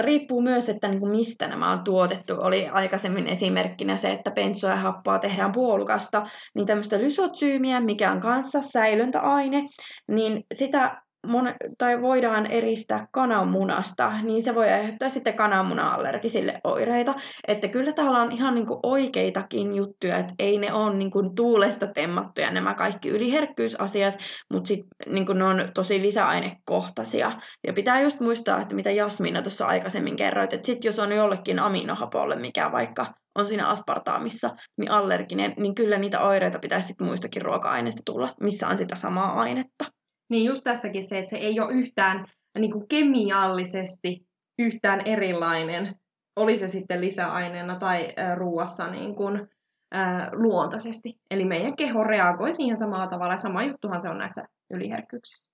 [0.00, 2.34] riippuu myös, että niin kuin mistä nämä on tuotettu.
[2.38, 8.20] Oli aikaisemmin esimerkkinä se, että bensoa ja happoa tehdään puolukasta, niin tämmöistä lysotsyymiä, mikä on
[8.20, 9.68] kanssa säilöntäaine,
[10.08, 17.14] niin sitä mon, tai voidaan eristää kananmunasta, niin se voi aiheuttaa sitten kananmuna-allergisille oireita.
[17.48, 22.50] Että kyllä täällä on ihan niinku oikeitakin juttuja, että ei ne ole niinku tuulesta temmattuja
[22.50, 24.18] nämä kaikki yliherkkyysasiat,
[24.52, 27.32] mutta sitten niinku ne on tosi lisäainekohtaisia.
[27.66, 31.58] Ja pitää just muistaa, että mitä Jasmina tuossa aikaisemmin kerroit, että sitten jos on jollekin
[31.58, 33.06] aminohapolle, mikä vaikka
[33.38, 38.68] on siinä aspartaamissa, niin allerginen, niin kyllä niitä oireita pitäisi sitten muistakin ruoka-aineista tulla, missä
[38.68, 39.97] on sitä samaa ainetta.
[40.30, 42.26] Niin just tässäkin se, että se ei ole yhtään
[42.58, 44.26] niin kuin kemiallisesti
[44.58, 45.94] yhtään erilainen,
[46.36, 49.48] oli se sitten lisäaineena tai ruuassa niin kuin,
[49.94, 51.18] äh, luontaisesti.
[51.30, 55.50] Eli meidän keho reagoi siihen samalla tavalla, ja sama juttuhan se on näissä yliherkkyyksissä.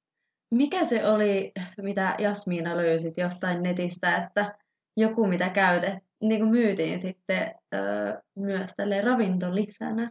[0.51, 4.59] Mikä se oli, mitä Jasmiina löysit jostain netistä, että
[4.97, 10.11] joku mitä käytet, niin kuin myytiin sitten öö, myös tälle ravintolisänä?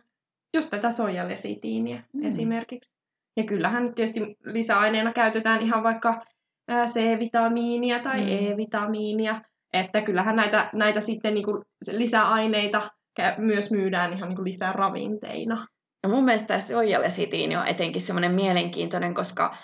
[0.56, 2.26] Just tätä soijalesitiiniä mm.
[2.26, 2.92] esimerkiksi.
[3.38, 6.26] Ja kyllähän tietysti lisäaineena käytetään ihan vaikka
[6.72, 8.28] C-vitamiinia tai mm.
[8.28, 9.42] E-vitamiinia,
[9.74, 12.92] että kyllähän näitä, näitä sitten niin kuin lisäaineita
[13.38, 15.68] myös myydään ihan niin kuin lisäravinteina.
[16.04, 19.56] Ja mun mielestä soijalesitiini on etenkin semmoinen mielenkiintoinen, koska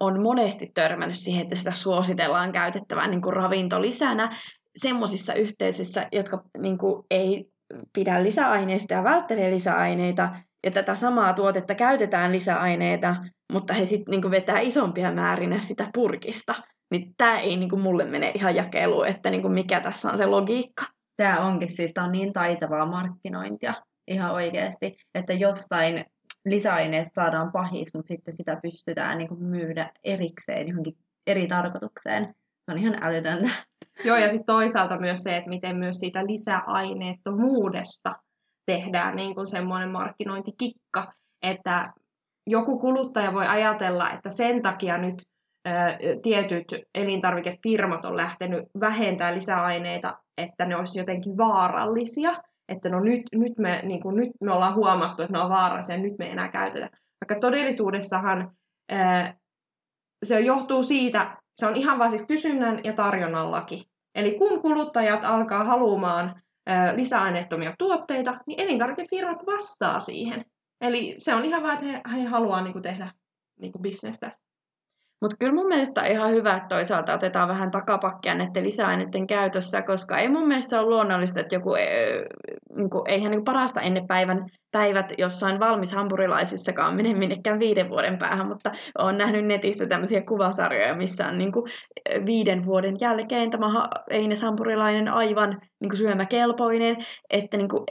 [0.00, 4.36] on monesti törmännyt siihen, että sitä suositellaan käytettävän niin kuin ravintolisänä
[4.76, 7.44] semmoisissa yhteisöissä, jotka niin kuin ei
[7.92, 10.28] pidä lisäaineista ja välttelee lisäaineita,
[10.64, 13.16] ja tätä samaa tuotetta käytetään lisäaineita,
[13.52, 16.54] mutta he sitten niinku vetää isompia määrinä sitä purkista.
[16.90, 20.84] Niin tämä ei niinku mulle mene ihan jakeluun, että niinku mikä tässä on se logiikka.
[21.16, 23.74] Tämä onkin siis, tämä on niin taitavaa markkinointia
[24.08, 26.04] ihan oikeasti, että jostain
[26.44, 30.96] lisäaineesta saadaan pahis, mutta sitten sitä pystytään niinku myydä erikseen johonkin
[31.26, 32.34] eri tarkoitukseen.
[32.64, 33.50] Se on ihan älytöntä.
[34.04, 38.16] Joo, ja sitten toisaalta myös se, että miten myös siitä lisäaineettomuudesta
[38.66, 41.82] tehdään niin kuin semmoinen markkinointikikka, että
[42.46, 45.22] joku kuluttaja voi ajatella, että sen takia nyt
[45.68, 52.32] ä, tietyt elintarvikefirmat on lähtenyt vähentämään lisäaineita, että ne olisi jotenkin vaarallisia,
[52.68, 55.98] että no nyt, nyt, me, niin kuin, nyt me ollaan huomattu, että ne on vaarallisia,
[55.98, 56.90] nyt me ei enää käytetä.
[57.20, 58.50] Vaikka todellisuudessahan
[58.92, 59.34] ä,
[60.26, 63.90] se johtuu siitä, se on ihan vain kysynnän ja tarjonnan laki.
[64.14, 66.42] Eli kun kuluttajat alkaa haluamaan
[66.96, 70.44] lisäaineettomia tuotteita, niin elintarvikefirmat vastaa siihen.
[70.80, 73.12] Eli se on ihan vaan, että he, he haluaa niin kuin, tehdä
[73.60, 74.38] niin kuin, bisnestä.
[75.20, 79.82] Mutta kyllä mun mielestä on ihan hyvä, että toisaalta otetaan vähän takapakkia näiden lisäaineiden käytössä,
[79.82, 81.74] koska ei mun mielestä ole luonnollista, että joku,
[82.76, 88.18] niin kuin, eihän niin parasta ennen päivän päivät jossain valmis hampurilaisissakaan mene minnekään viiden vuoden
[88.18, 91.70] päähän, mutta olen nähnyt netistä tämmöisiä kuvasarjoja, missä on niin kuin,
[92.26, 96.96] viiden vuoden jälkeen tämä Eines hampurilainen aivan niin kuin syömäkelpoinen,
[97.30, 97.84] että niin kuin,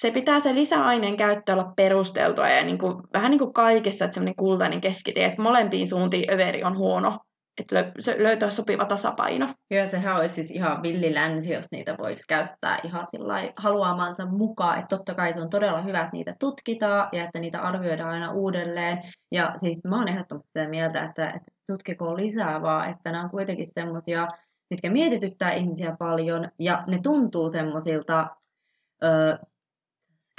[0.00, 4.14] se pitää se lisäaineen käyttö olla perusteltua ja niin kuin, vähän niin kuin kaikessa, että
[4.14, 7.18] semmoinen kultainen keskitie, että molempiin suuntiin överi on huono,
[7.60, 9.48] että löytää sopiva tasapaino.
[9.70, 14.78] Joo, sehän olisi siis ihan villilänsi, jos niitä voisi käyttää ihan sillä haluamansa mukaan.
[14.78, 18.32] Että totta kai se on todella hyvä, että niitä tutkitaan ja että niitä arvioidaan aina
[18.32, 18.98] uudelleen.
[19.32, 23.30] Ja siis mä oon ehdottomasti sitä mieltä, että, että tutkikoon lisää vaan, että nämä on
[23.30, 24.28] kuitenkin semmoisia,
[24.70, 28.26] mitkä mietityttää ihmisiä paljon ja ne tuntuu semmoisilta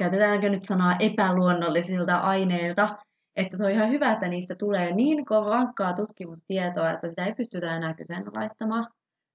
[0.02, 2.98] käytetäänkö nyt sanaa epäluonnollisilta aineilta,
[3.36, 7.76] että se on ihan hyvä, että niistä tulee niin vankkaa tutkimustietoa, että sitä ei pystytä
[7.76, 8.88] enää kyseenalaistamaan.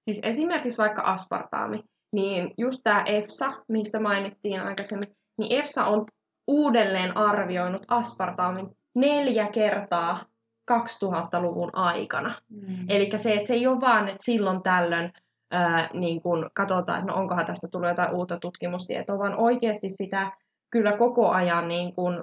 [0.05, 6.05] Siis esimerkiksi vaikka aspartaami, niin just tämä EFSA, mistä mainittiin aikaisemmin, niin EFSA on
[6.47, 10.25] uudelleen arvioinut aspartaamin neljä kertaa
[10.71, 12.33] 2000-luvun aikana.
[12.49, 12.85] Mm.
[12.89, 15.13] Eli se, että se ei ole vaan, että silloin tällöin
[15.51, 20.31] ää, niin kun katsotaan, että no onkohan tästä tullut jotain uutta tutkimustietoa, vaan oikeasti sitä
[20.69, 22.19] kyllä koko ajan niin kuin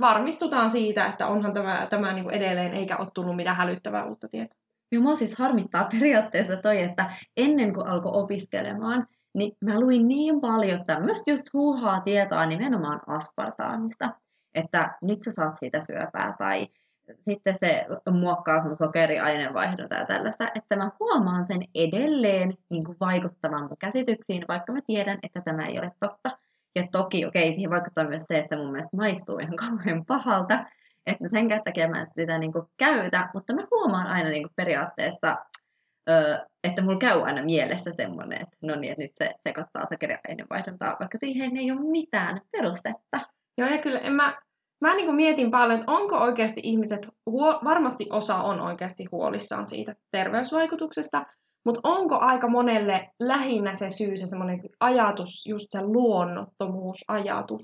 [0.00, 4.28] varmistutaan siitä, että onhan tämä, tämä niin kuin edelleen, eikä ole tullut mitään hälyttävää uutta
[4.28, 4.58] tietoa.
[4.92, 10.40] Ja mua siis harmittaa periaatteessa toi, että ennen kuin alkoi opiskelemaan, niin mä luin niin
[10.40, 14.10] paljon tämmöistä just huuhaa tietoa nimenomaan aspartaamista,
[14.54, 16.68] että nyt sä saat siitä syöpää tai
[17.28, 23.62] sitten se muokkaa sun sokeriaineenvaihdunta ja tällaista, että mä huomaan sen edelleen niin kuin vaikuttavan
[23.62, 26.38] mun käsityksiin, vaikka mä tiedän, että tämä ei ole totta.
[26.74, 30.64] Ja toki, okei, siihen vaikuttaa myös se, että se mun mielestä maistuu ihan kauhean pahalta.
[31.06, 34.52] että sen takia mä en sitä niin kuin käytä, mutta mä huomaan aina niin kuin
[34.56, 35.36] periaatteessa,
[36.10, 40.96] ö, että mulla käy aina mielessä semmoinen, että no niin, että nyt se sekoittaa sokeriainevaihduntaa,
[41.00, 43.18] vaikka siihen ei ole mitään perustetta.
[43.58, 44.36] Joo, ja kyllä en mä,
[44.80, 49.66] mä niin kuin mietin paljon, että onko oikeasti ihmiset, huo, varmasti osa on oikeasti huolissaan
[49.66, 51.26] siitä terveysvaikutuksesta,
[51.64, 57.62] mutta onko aika monelle lähinnä se syy, se semmoinen ajatus, just se luonnottomuusajatus,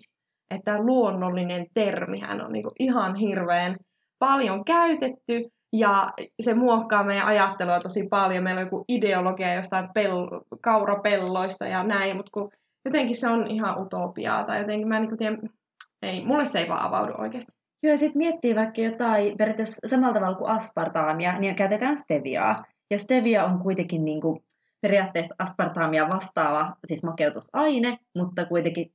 [0.50, 3.76] että luonnollinen termihän on niinku ihan hirveän
[4.18, 8.44] paljon käytetty, ja se muokkaa meidän ajattelua tosi paljon.
[8.44, 12.50] Meillä on joku ideologia jostain pel- kaurapelloista ja näin, mutta kun
[12.84, 15.38] jotenkin se on ihan utopiaa, tai jotenkin mä en niin tiedä,
[16.02, 17.52] ei, mulle se ei vaan avaudu oikeasti.
[17.82, 22.64] Joo, ja sitten miettii vaikka jotain periaatteessa samalla tavalla kuin aspartaamia, niin käytetään steviaa.
[22.90, 24.44] Ja stevia on kuitenkin niin kuin
[24.80, 28.92] periaatteessa aspartaamia vastaava, siis makeutusaine, mutta kuitenkin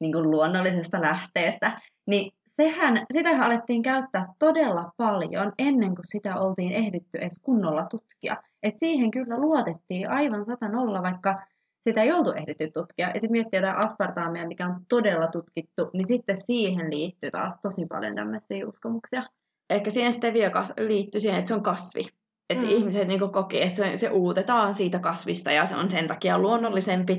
[0.00, 1.80] niin kuin luonnollisesta lähteestä.
[2.06, 8.36] Niin sehän, sitähän alettiin käyttää todella paljon ennen kuin sitä oltiin ehditty edes kunnolla tutkia.
[8.62, 11.42] Et siihen kyllä luotettiin aivan sata nolla, vaikka
[11.88, 13.06] sitä ei oltu ehditty tutkia.
[13.06, 17.86] Ja sitten miettii jotain aspartaamia, mikä on todella tutkittu, niin sitten siihen liittyy taas tosi
[17.86, 19.22] paljon tämmöisiä uskomuksia.
[19.70, 22.02] Ehkä siihen stevia liittyy siihen, että se on kasvi.
[22.50, 22.70] Että mm.
[22.70, 27.18] ihmiset niin koki, että se, se uutetaan siitä kasvista ja se on sen takia luonnollisempi,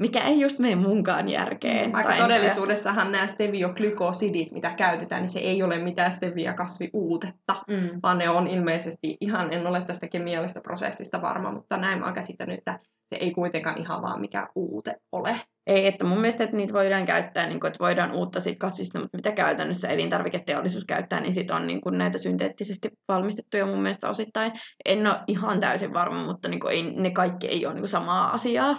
[0.00, 1.92] mikä ei just mene munkaan järkeen.
[1.92, 8.00] Vaikka todellisuudessahan nämä stevioglykosidit, mitä käytetään, niin se ei ole mitään stevia-kasviuutetta, mm.
[8.02, 12.14] vaan ne on ilmeisesti ihan, en ole tästä kemiallisesta prosessista varma, mutta näin mä oon
[12.14, 15.40] käsittänyt, että se ei kuitenkaan ihan vaan mikä uute ole.
[15.66, 19.00] Ei, että mun mielestä että niitä voidaan käyttää, niin kuin, että voidaan uutta siitä kasvista,
[19.00, 24.08] mutta mitä käytännössä elintarviketeollisuus käyttää, niin sit on niin kuin näitä synteettisesti valmistettuja mun mielestä
[24.08, 24.52] osittain.
[24.84, 27.88] En ole ihan täysin varma, mutta niin kuin, ei, ne kaikki ei ole niin kuin
[27.88, 28.74] samaa asiaa.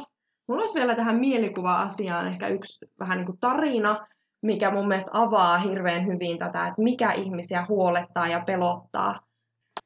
[0.48, 4.08] Mulla olisi vielä tähän mielikuva-asiaan ehkä yksi vähän niin kuin tarina,
[4.42, 9.20] mikä mun mielestä avaa hirveän hyvin tätä, että mikä ihmisiä huolettaa ja pelottaa.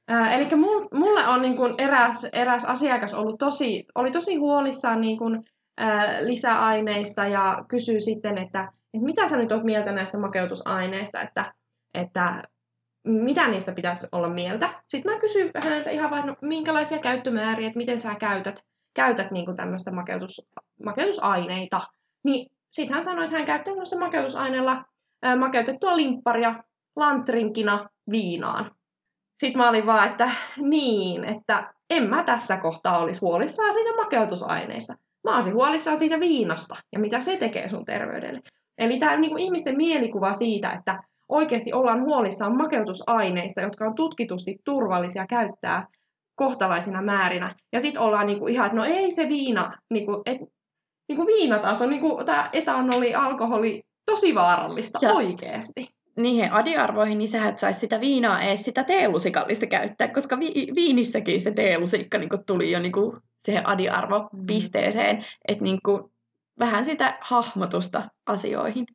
[0.08, 0.48] Ää, eli
[0.94, 5.44] mulle on niin kuin eräs, eräs asiakas ollut tosi, oli tosi huolissaan niin kuin,
[6.20, 8.62] lisäaineista ja kysyy sitten, että,
[8.94, 11.54] että mitä sä nyt oot mieltä näistä makeutusaineista, että,
[11.94, 12.44] että
[13.08, 14.70] mitä niistä pitäisi olla mieltä.
[14.88, 19.56] Sitten mä kysyn häneltä ihan vain, no, minkälaisia käyttömääriä, että miten sä käytät, käytät niin
[19.56, 20.42] tämmöistä makeutus,
[20.84, 21.82] makeutusaineita.
[22.24, 24.86] Niin sitten hän sanoi, että hän käyttää makeutusaineella
[25.22, 26.64] ää, makeutettua limpparia
[26.96, 28.72] lantrinkina viinaan.
[29.40, 34.94] Sitten mä olin vaan, että niin, että en mä tässä kohtaa olisi huolissaan siitä makeutusaineista.
[35.28, 38.42] Mä olisin huolissaan siitä viinasta ja mitä se tekee sun terveydelle.
[38.78, 45.28] Eli tämä niin ihmisten mielikuva siitä, että oikeasti ollaan huolissaan makeutusaineista, jotka on tutkitusti turvallisia
[45.28, 45.88] käyttää
[46.36, 47.56] kohtalaisina määrinä.
[47.74, 50.38] Ja sitten ollaan niin kuin ihan, että no ei se viina, niin kuin, et,
[51.10, 55.14] niin kuin viina taas on, niin kuin, tämä etanoli, alkoholi, tosi vaarallista ja.
[55.14, 55.88] oikeasti
[56.22, 61.42] niihin adiarvoihin, niin sä et saisi sitä viinaa edes sitä teelusikallista käyttää, koska vi- viinissäkin
[61.42, 65.24] se teelusikka niin tuli jo niin kuin siihen adiarvopisteeseen, mm.
[65.48, 65.80] että niin
[66.60, 68.86] vähän sitä hahmotusta asioihin.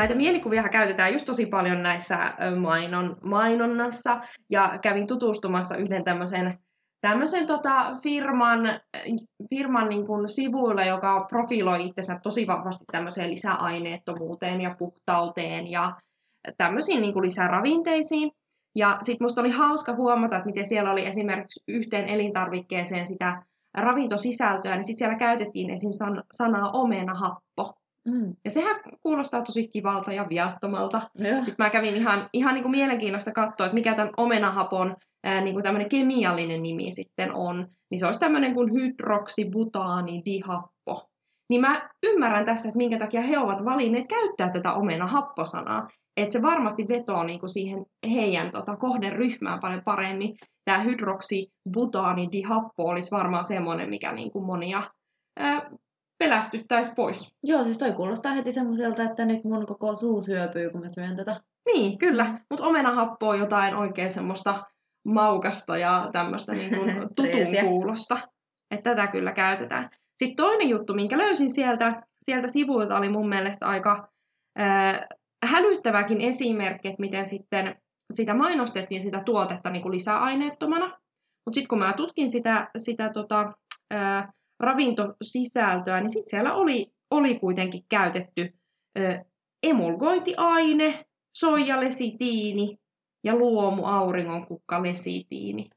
[0.00, 6.58] näitä mielikuvia käytetään just tosi paljon näissä mainon, mainonnassa, ja kävin tutustumassa yhden tämmöisen
[7.00, 8.60] tämmöisen tota, firman,
[9.50, 15.92] firman niin kuin sivuille, joka profiloi itsensä tosi vahvasti tämmöiseen lisäaineettomuuteen ja puhtauteen ja
[16.56, 18.30] tämmöisiin niin kuin lisäravinteisiin.
[18.76, 23.42] Ja sitten musta oli hauska huomata, että miten siellä oli esimerkiksi yhteen elintarvikkeeseen sitä
[23.74, 25.92] ravintosisältöä, niin sitten siellä käytettiin esim.
[25.92, 27.74] San- sanaa omenahappo.
[28.08, 28.34] Mm.
[28.44, 31.00] Ja sehän kuulostaa tosi kivalta ja viattomalta.
[31.18, 31.42] Ja.
[31.42, 35.54] Sitten mä kävin ihan, ihan niin kuin mielenkiinnosta katsoa, että mikä tämän omenahapon ää, niin
[35.54, 37.66] kuin tämmöinen kemiallinen nimi sitten on.
[37.90, 41.10] Niin se olisi tämmöinen kuin hydroksibutaanidihappo.
[41.50, 45.88] Niin mä ymmärrän tässä, että minkä takia he ovat valinneet käyttää tätä omenahapposanaa.
[46.16, 50.36] Että se varmasti vetoo niin kuin siihen heidän tota, kohderyhmään paljon paremmin.
[50.64, 54.82] Tämä hydroksibutaanidihappo olisi varmaan semmoinen, mikä niin kuin monia
[55.38, 55.70] ää,
[56.18, 57.34] pelästyttäisi pois.
[57.42, 61.16] Joo, siis toi kuulostaa heti semmoiselta, että nyt mun koko suu syöpyy, kun mä syön
[61.16, 61.40] tätä.
[61.66, 62.40] Niin, kyllä.
[62.50, 64.64] Mutta omenahappo on jotain oikein semmoista
[65.04, 68.20] maukasta ja tämmöistä niin kuin tutun kuulosta.
[68.70, 69.90] Että tätä kyllä käytetään.
[70.18, 74.08] Sitten toinen juttu, minkä löysin sieltä, sieltä sivuilta, oli mun mielestä aika
[74.60, 75.00] äh,
[75.44, 77.76] hälyttäväkin esimerkki, että miten sitten
[78.12, 80.86] sitä mainostettiin sitä tuotetta niin kuin lisäaineettomana.
[80.86, 83.52] Mutta sitten kun mä tutkin sitä, sitä tota,
[83.94, 84.28] äh,
[84.60, 88.54] ravintosisältöä, niin sitten siellä oli, oli kuitenkin käytetty
[88.98, 89.24] ö,
[89.62, 91.04] emulgointiaine,
[91.38, 92.78] soijalesitiini
[93.24, 95.70] ja luomu auringonkukka lesitiini.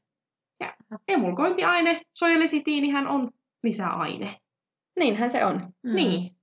[0.60, 0.74] Ja
[1.08, 3.32] emulkointiaine, soijalesitiinihän on
[3.64, 4.38] lisäaine.
[5.00, 5.56] Niinhän se on.
[5.84, 5.96] Mm.
[5.96, 6.36] Niin.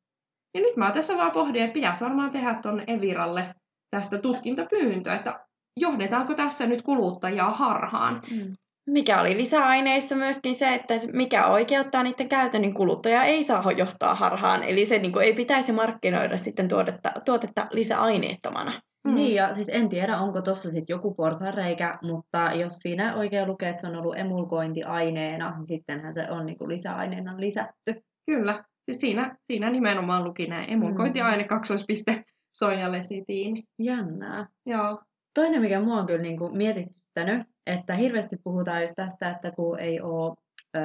[0.54, 3.54] Ja nyt mä tässä vaan pohdin, että pitäisi varmaan tehdä tuonne Eviralle
[3.90, 5.46] tästä tutkintapyyntöä, että
[5.80, 8.20] johdetaanko tässä nyt kuluttajaa harhaan.
[8.30, 8.56] Mm.
[8.86, 14.14] Mikä oli lisäaineissa myöskin se, että mikä oikeuttaa niiden käytön, niin kuluttaja ei saa johtaa
[14.14, 14.62] harhaan.
[14.62, 18.72] Eli se niin kuin, ei pitäisi markkinoida sitten tuotetta, tuotetta lisäaineettomana.
[19.04, 19.14] Mm.
[19.14, 23.68] Niin, ja siis en tiedä, onko tuossa sitten joku porsareikä, mutta jos siinä oikein lukee,
[23.68, 28.04] että se on ollut emulkointiaineena, niin sittenhän se on niin kuin lisäaineena lisätty.
[28.26, 31.48] Kyllä, siis siinä, siinä nimenomaan luki näin emulkointiaine, mm.
[31.48, 32.24] kaksoispiste,
[32.54, 33.64] soijalesitiini.
[33.78, 34.46] Jännää.
[34.66, 35.02] Joo.
[35.34, 39.78] Toinen, mikä mua on kyllä niin kuin mietityttänyt, että hirveästi puhutaan just tästä, että kun
[39.78, 40.36] ei ole
[40.76, 40.80] ö,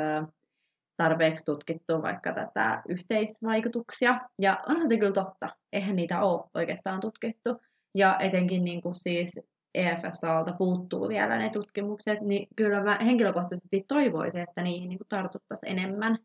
[0.98, 4.20] tarpeeksi tutkittu vaikka tätä yhteisvaikutuksia.
[4.42, 5.50] Ja onhan se kyllä totta.
[5.74, 7.62] Eihän niitä ole oikeastaan tutkittu.
[7.96, 9.40] Ja etenkin niin kuin siis
[9.76, 16.18] EFSAlta puuttuu vielä ne tutkimukset, niin kyllä mä henkilökohtaisesti toivoisin, että niihin niin tartuttaisiin enemmän.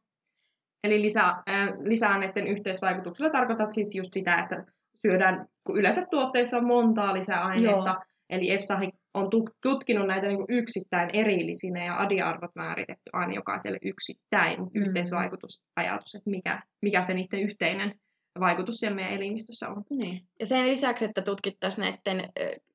[0.85, 4.65] Eli lisä, äh, lisäaineiden yhteisvaikutuksella tarkoitat siis just sitä, että
[5.07, 8.05] syödään, kun yleensä tuotteissa on montaa lisäainetta, Joo.
[8.31, 8.79] eli EFSA
[9.15, 9.31] on
[9.63, 14.67] tutkinut näitä niin yksittäin erillisinä ja adiarvot määritetty aina jokaiselle yksittäin, mm.
[14.75, 17.95] yhteisvaikutusajatus, että mikä, mikä se niiden yhteinen
[18.41, 19.85] vaikutus siellä meidän elimistössä on.
[19.91, 20.27] Niin.
[20.41, 22.33] Ja sen lisäksi, että tutkittaisiin näiden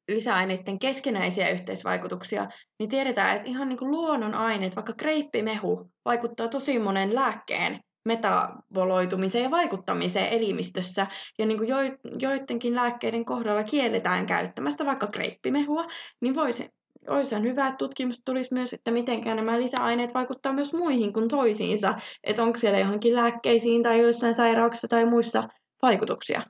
[0.07, 2.47] lisäaineiden keskinäisiä yhteisvaikutuksia,
[2.80, 9.43] niin tiedetään, että ihan niin kuin luonnon aineet, vaikka kreippimehu, vaikuttaa tosi monen lääkkeen metaboloitumiseen
[9.43, 11.07] ja vaikuttamiseen elimistössä.
[11.39, 11.78] Ja niin kuin jo,
[12.20, 15.86] joidenkin lääkkeiden kohdalla kielletään käyttämästä vaikka kreippimehua,
[16.22, 16.70] niin voisi,
[17.08, 21.95] olisi hyvä, että tutkimus tulisi myös, että miten nämä lisäaineet vaikuttaa myös muihin kuin toisiinsa.
[22.24, 25.49] Että onko siellä johonkin lääkkeisiin tai joissain sairauksissa tai muissa
[25.82, 26.41] vaikutuksia.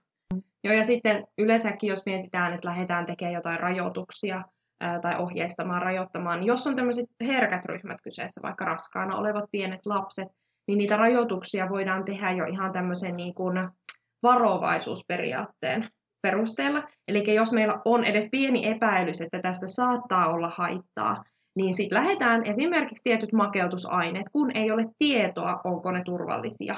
[0.63, 4.43] Joo, ja sitten yleensäkin, jos mietitään, että lähdetään tekemään jotain rajoituksia
[4.81, 9.85] ää, tai ohjeistamaan, rajoittamaan, niin jos on tämmöiset herkät ryhmät kyseessä, vaikka raskaana olevat pienet
[9.85, 10.27] lapset,
[10.67, 13.69] niin niitä rajoituksia voidaan tehdä jo ihan tämmöisen niin kuin
[14.23, 15.89] varovaisuusperiaatteen
[16.25, 16.83] perusteella.
[17.07, 21.23] Eli jos meillä on edes pieni epäilys, että tästä saattaa olla haittaa,
[21.55, 26.75] niin sitten lähdetään esimerkiksi tietyt makeutusaineet, kun ei ole tietoa, onko ne turvallisia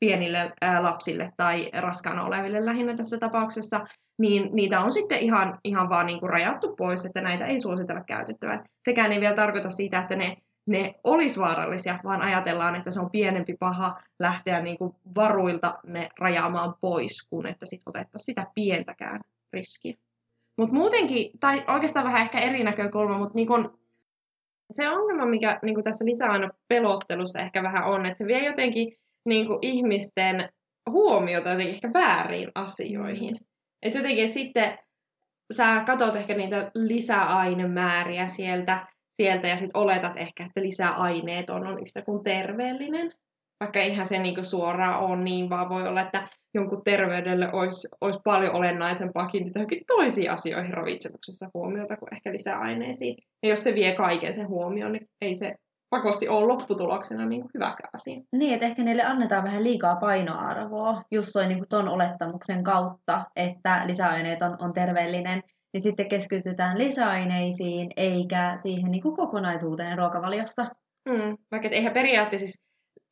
[0.00, 3.80] pienille lapsille tai raskaana oleville lähinnä tässä tapauksessa,
[4.18, 8.04] niin niitä on sitten ihan, ihan vaan niin kuin rajattu pois, että näitä ei suositella
[8.04, 8.64] käytettävän.
[8.84, 10.36] Sekään ei vielä tarkoita sitä, että ne
[10.68, 16.08] ne olisi vaarallisia, vaan ajatellaan, että se on pienempi paha lähteä niin kuin varuilta ne
[16.20, 19.20] rajaamaan pois, kun että sitten otettaisiin sitä pientäkään
[19.52, 19.94] riskiä.
[20.56, 23.78] Mutta muutenkin, tai oikeastaan vähän ehkä eri näkökulma, mutta niin kun,
[24.74, 29.46] se ongelma, mikä niin tässä lisäaina pelottelussa ehkä vähän on, että se vie jotenkin niin
[29.46, 30.48] kuin ihmisten
[30.90, 33.36] huomiota jotenkin ehkä väärin asioihin.
[33.82, 34.78] Että jotenkin, että sitten
[35.52, 38.86] sä katsot ehkä niitä lisäainemääriä sieltä,
[39.22, 43.12] sieltä ja sitten oletat ehkä, että lisää aineet on, on yhtä kuin terveellinen.
[43.60, 48.20] Vaikka eihän se niinku suoraan ole niin, vaan voi olla, että jonkun terveydelle olisi, olisi
[48.24, 53.14] paljon olennaisempaa kiinnittää johonkin toisiin asioihin ravitsemuksessa huomiota kuin ehkä lisäaineisiin.
[53.42, 55.54] Ja jos se vie kaiken sen huomioon, niin ei se
[55.90, 58.20] pakosti ole lopputuloksena niin kuin hyväkään asia.
[58.32, 63.82] Niin, että ehkä niille annetaan vähän liikaa painoarvoa just niin kuin ton olettamuksen kautta, että
[63.86, 65.42] lisäaineet on, on terveellinen
[65.72, 70.66] niin sitten keskitytään lisäaineisiin eikä siihen niin kuin kokonaisuuteen ruokavaliossa.
[71.08, 72.62] Mm, vaikka eihän periaatteessa siis,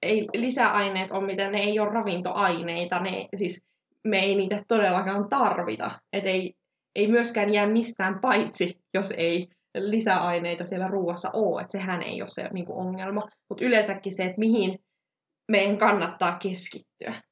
[0.02, 3.66] ei lisäaineet ole mitään, ne ei ole ravintoaineita, ne, siis
[4.04, 6.00] me ei niitä todellakaan tarvita.
[6.12, 6.54] Et ei,
[6.94, 12.28] ei myöskään jää mistään paitsi, jos ei lisäaineita siellä ruoassa ole, että sehän ei ole
[12.28, 13.28] se niin kuin ongelma.
[13.48, 14.78] Mutta yleensäkin se, että mihin
[15.48, 17.22] meidän kannattaa keskittyä.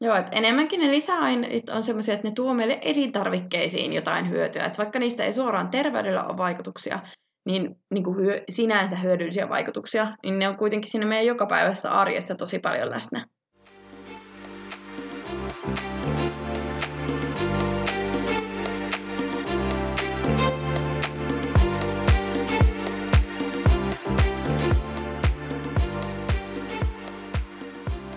[0.00, 4.64] Joo, että enemmänkin ne lisäaineet on sellaisia, että ne tuo meille elintarvikkeisiin jotain hyötyä.
[4.64, 7.00] Että vaikka niistä ei suoraan terveydellä ole vaikutuksia,
[7.46, 12.34] niin, niin kuin hyö, sinänsä hyödyllisiä vaikutuksia, niin ne on kuitenkin siinä meidän jokapäiväisessä arjessa
[12.34, 13.26] tosi paljon läsnä.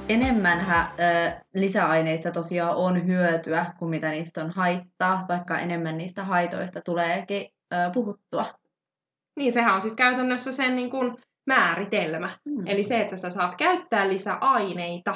[0.09, 6.81] Enemmänhän ö, lisäaineista tosiaan on hyötyä kuin mitä niistä on haittaa, vaikka enemmän niistä haitoista
[6.81, 8.53] tuleekin ö, puhuttua.
[9.37, 12.37] Niin, sehän on siis käytännössä sen niin kuin määritelmä.
[12.45, 12.67] Mm.
[12.67, 15.15] Eli se, että sä saat käyttää lisäaineita,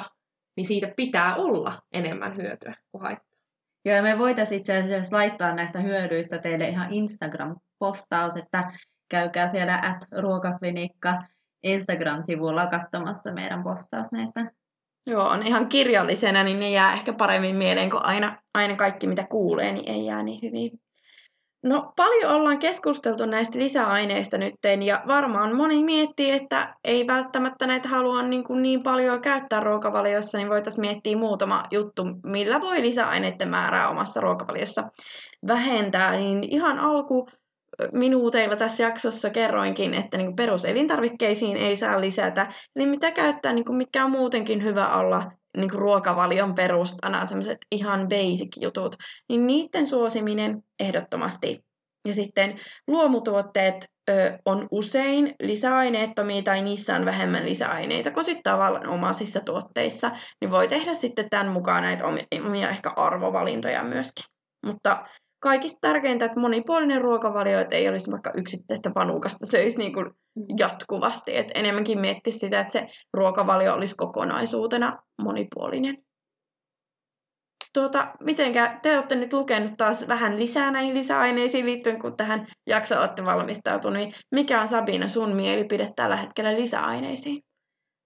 [0.56, 3.38] niin siitä pitää olla enemmän hyötyä kuin haittaa.
[3.84, 8.72] Joo, ja me voitaisiin itse asiassa laittaa näistä hyödyistä teille ihan Instagram-postaus, että
[9.08, 11.22] käykää siellä at ruokaklinikka
[11.62, 14.50] Instagram-sivulla katsomassa meidän postaus näistä
[15.06, 19.26] Joo, on ihan kirjallisena, niin ne jää ehkä paremmin mieleen, kun aina, aina kaikki mitä
[19.30, 20.80] kuulee, niin ei jää niin hyvin.
[21.62, 27.88] No paljon ollaan keskusteltu näistä lisäaineista nytten ja varmaan moni miettii, että ei välttämättä näitä
[27.88, 33.48] halua niin, kuin niin paljon käyttää ruokavaliossa, niin voitaisiin miettiä muutama juttu, millä voi lisäaineiden
[33.48, 34.82] määrää omassa ruokavaliossa
[35.46, 36.16] vähentää.
[36.16, 37.28] Niin ihan alku
[37.92, 42.46] minuuteilla tässä jaksossa kerroinkin, että niin peruselintarvikkeisiin ei saa lisätä.
[42.76, 47.58] Eli mitä käyttää, niin kuin mitkä on muutenkin hyvä olla niin kuin ruokavalion perustana, sellaiset
[47.72, 48.96] ihan basic jutut,
[49.28, 51.64] niin niiden suosiminen ehdottomasti.
[52.08, 58.88] Ja sitten luomutuotteet ö, on usein lisäaineettomia tai niissä on vähemmän lisäaineita kuin sitten tavallaan
[58.88, 60.10] omaisissa tuotteissa,
[60.40, 64.24] niin voi tehdä sitten tämän mukaan näitä omia, omia ehkä arvovalintoja myöskin.
[64.66, 65.04] Mutta
[65.44, 70.44] kaikista tärkeintä, että monipuolinen ruokavalio, että ei olisi vaikka yksittäistä panukasta söisi niin kuin mm.
[70.58, 71.36] jatkuvasti.
[71.36, 75.98] Että enemmänkin miettisi sitä, että se ruokavalio olisi kokonaisuutena monipuolinen.
[77.74, 83.00] Tuota, mitenkä te olette nyt lukenut taas vähän lisää näihin lisäaineisiin liittyen, kun tähän jaksoon
[83.00, 87.42] olette valmistautuneet, niin mikä on Sabina sun mielipide tällä hetkellä lisäaineisiin?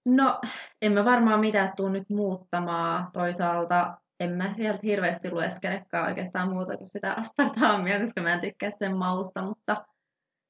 [0.05, 0.39] No,
[0.81, 3.07] en mä varmaan mitään tuu nyt muuttamaan.
[3.13, 8.71] Toisaalta en mä sieltä hirveästi lueskelekaan oikeastaan muuta kuin sitä aspartaamia, koska mä en tykkää
[8.79, 9.85] sen mausta, mutta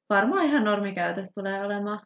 [0.09, 1.99] varmaan ihan normikäytös tulee olemaan.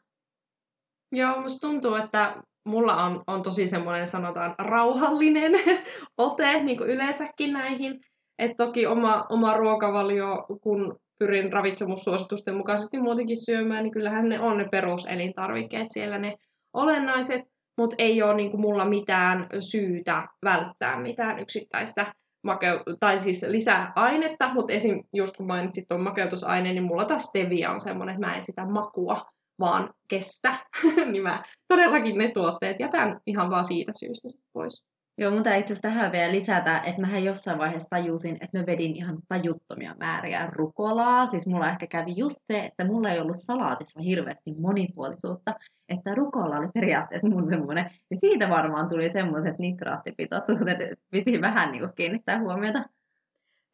[1.12, 2.36] Joo, musta tuntuu, että
[2.66, 5.52] mulla on, on tosi semmoinen sanotaan rauhallinen
[6.18, 8.00] ote niin kuin yleensäkin näihin.
[8.40, 14.58] Että toki oma, oma ruokavalio, kun pyrin ravitsemussuositusten mukaisesti muutenkin syömään, niin kyllähän ne on
[14.58, 16.36] ne peruselintarvikkeet siellä ne
[16.74, 22.14] olennaiset mutta ei ole niin kuin mulla mitään syytä välttää mitään yksittäistä
[22.48, 25.04] makeu- tai siis lisäainetta, mutta esim.
[25.14, 28.66] just kun mainitsit tuon makeutusaineen, niin mulla taas stevia on semmoinen, että mä en sitä
[28.66, 29.26] makua
[29.60, 30.56] vaan kestä,
[31.12, 34.86] niin mä todellakin ne tuotteet jätän ihan vaan siitä syystä pois.
[35.18, 38.96] Joo, mutta itse asiassa tähän vielä lisätä, että mähän jossain vaiheessa tajusin, että mä vedin
[38.96, 41.28] ihan tajuttomia määriä rukolaa.
[41.28, 45.56] Siis mulla ehkä kävi just se, että mulla ei ollut salaatissa hirveästi monipuolisuutta,
[45.90, 47.92] että rukola oli periaatteessa mun semmoinen.
[48.12, 52.86] Ja siitä varmaan tuli semmoiset nitraattipitoisuudet, että piti vähän niin kiinnittää huomiota.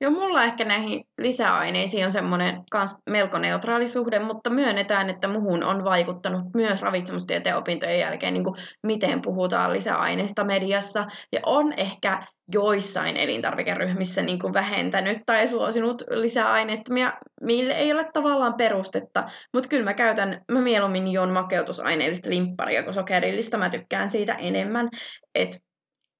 [0.01, 5.63] Joo, mulla ehkä näihin lisäaineisiin on semmoinen kans melko neutraali suhde, mutta myönnetään, että muhun
[5.63, 11.07] on vaikuttanut myös ravitsemustieteen opintojen jälkeen, niin kuin miten puhutaan lisäaineista mediassa.
[11.33, 12.23] Ja on ehkä
[12.53, 19.23] joissain elintarvikeryhmissä niin kuin vähentänyt tai suosinut lisäaineettomia, mille ei ole tavallaan perustetta.
[19.53, 24.89] Mutta kyllä mä käytän, mä mieluummin juon makeutusaineellista limpparia kuin sokerillista, mä tykkään siitä enemmän.
[25.35, 25.57] Että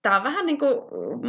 [0.01, 0.75] Tämä on vähän niin kuin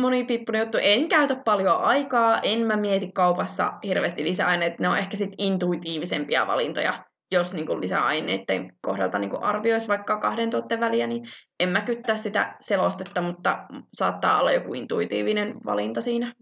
[0.01, 0.79] monipippunen juttu.
[0.83, 4.77] En käytä paljon aikaa, en mä mieti kaupassa hirveästi lisäaineita.
[4.81, 6.93] Ne on ehkä sitten intuitiivisempia valintoja.
[7.33, 11.23] Jos niin kuin lisäaineiden kohdalta niin kuin arvioisi vaikka kahden tuotteen väliä, niin
[11.61, 16.33] en mä kyttää sitä selostetta, mutta saattaa olla joku intuitiivinen valinta siinä.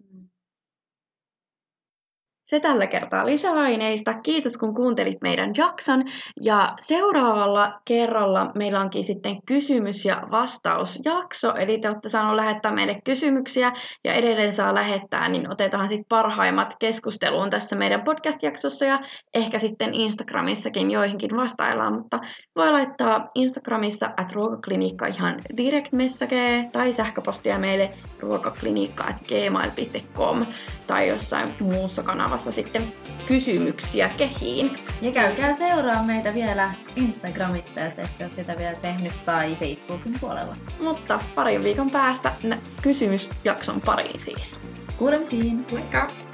[2.49, 4.15] Se tällä kertaa lisäaineista.
[4.15, 6.03] Kiitos kun kuuntelit meidän jakson.
[6.43, 11.55] Ja seuraavalla kerralla meillä onkin sitten kysymys- ja vastausjakso.
[11.55, 13.73] Eli te olette saaneet lähettää meille kysymyksiä
[14.05, 18.99] ja edelleen saa lähettää, niin otetaan sitten parhaimmat keskusteluun tässä meidän podcast-jaksossa ja
[19.35, 21.93] ehkä sitten Instagramissakin joihinkin vastaillaan.
[21.93, 22.19] Mutta
[22.57, 27.91] voi laittaa Instagramissa at ruokaklinikka ihan direct message tai sähköpostia meille
[28.21, 30.47] ruokaklinikka at gmail.com
[30.87, 32.83] tai jossain muussa kanavassa sitten
[33.27, 34.79] kysymyksiä kehiin.
[35.03, 40.57] Ja käykää seuraa meitä vielä Instagramissa, jos ette ole sitä vielä tehnyt, tai Facebookin puolella.
[40.81, 42.33] Mutta parin viikon päästä
[42.83, 44.61] kysymysjakson pariin siis.
[44.99, 45.67] Kuulemisiin!
[45.73, 46.28] Moikka!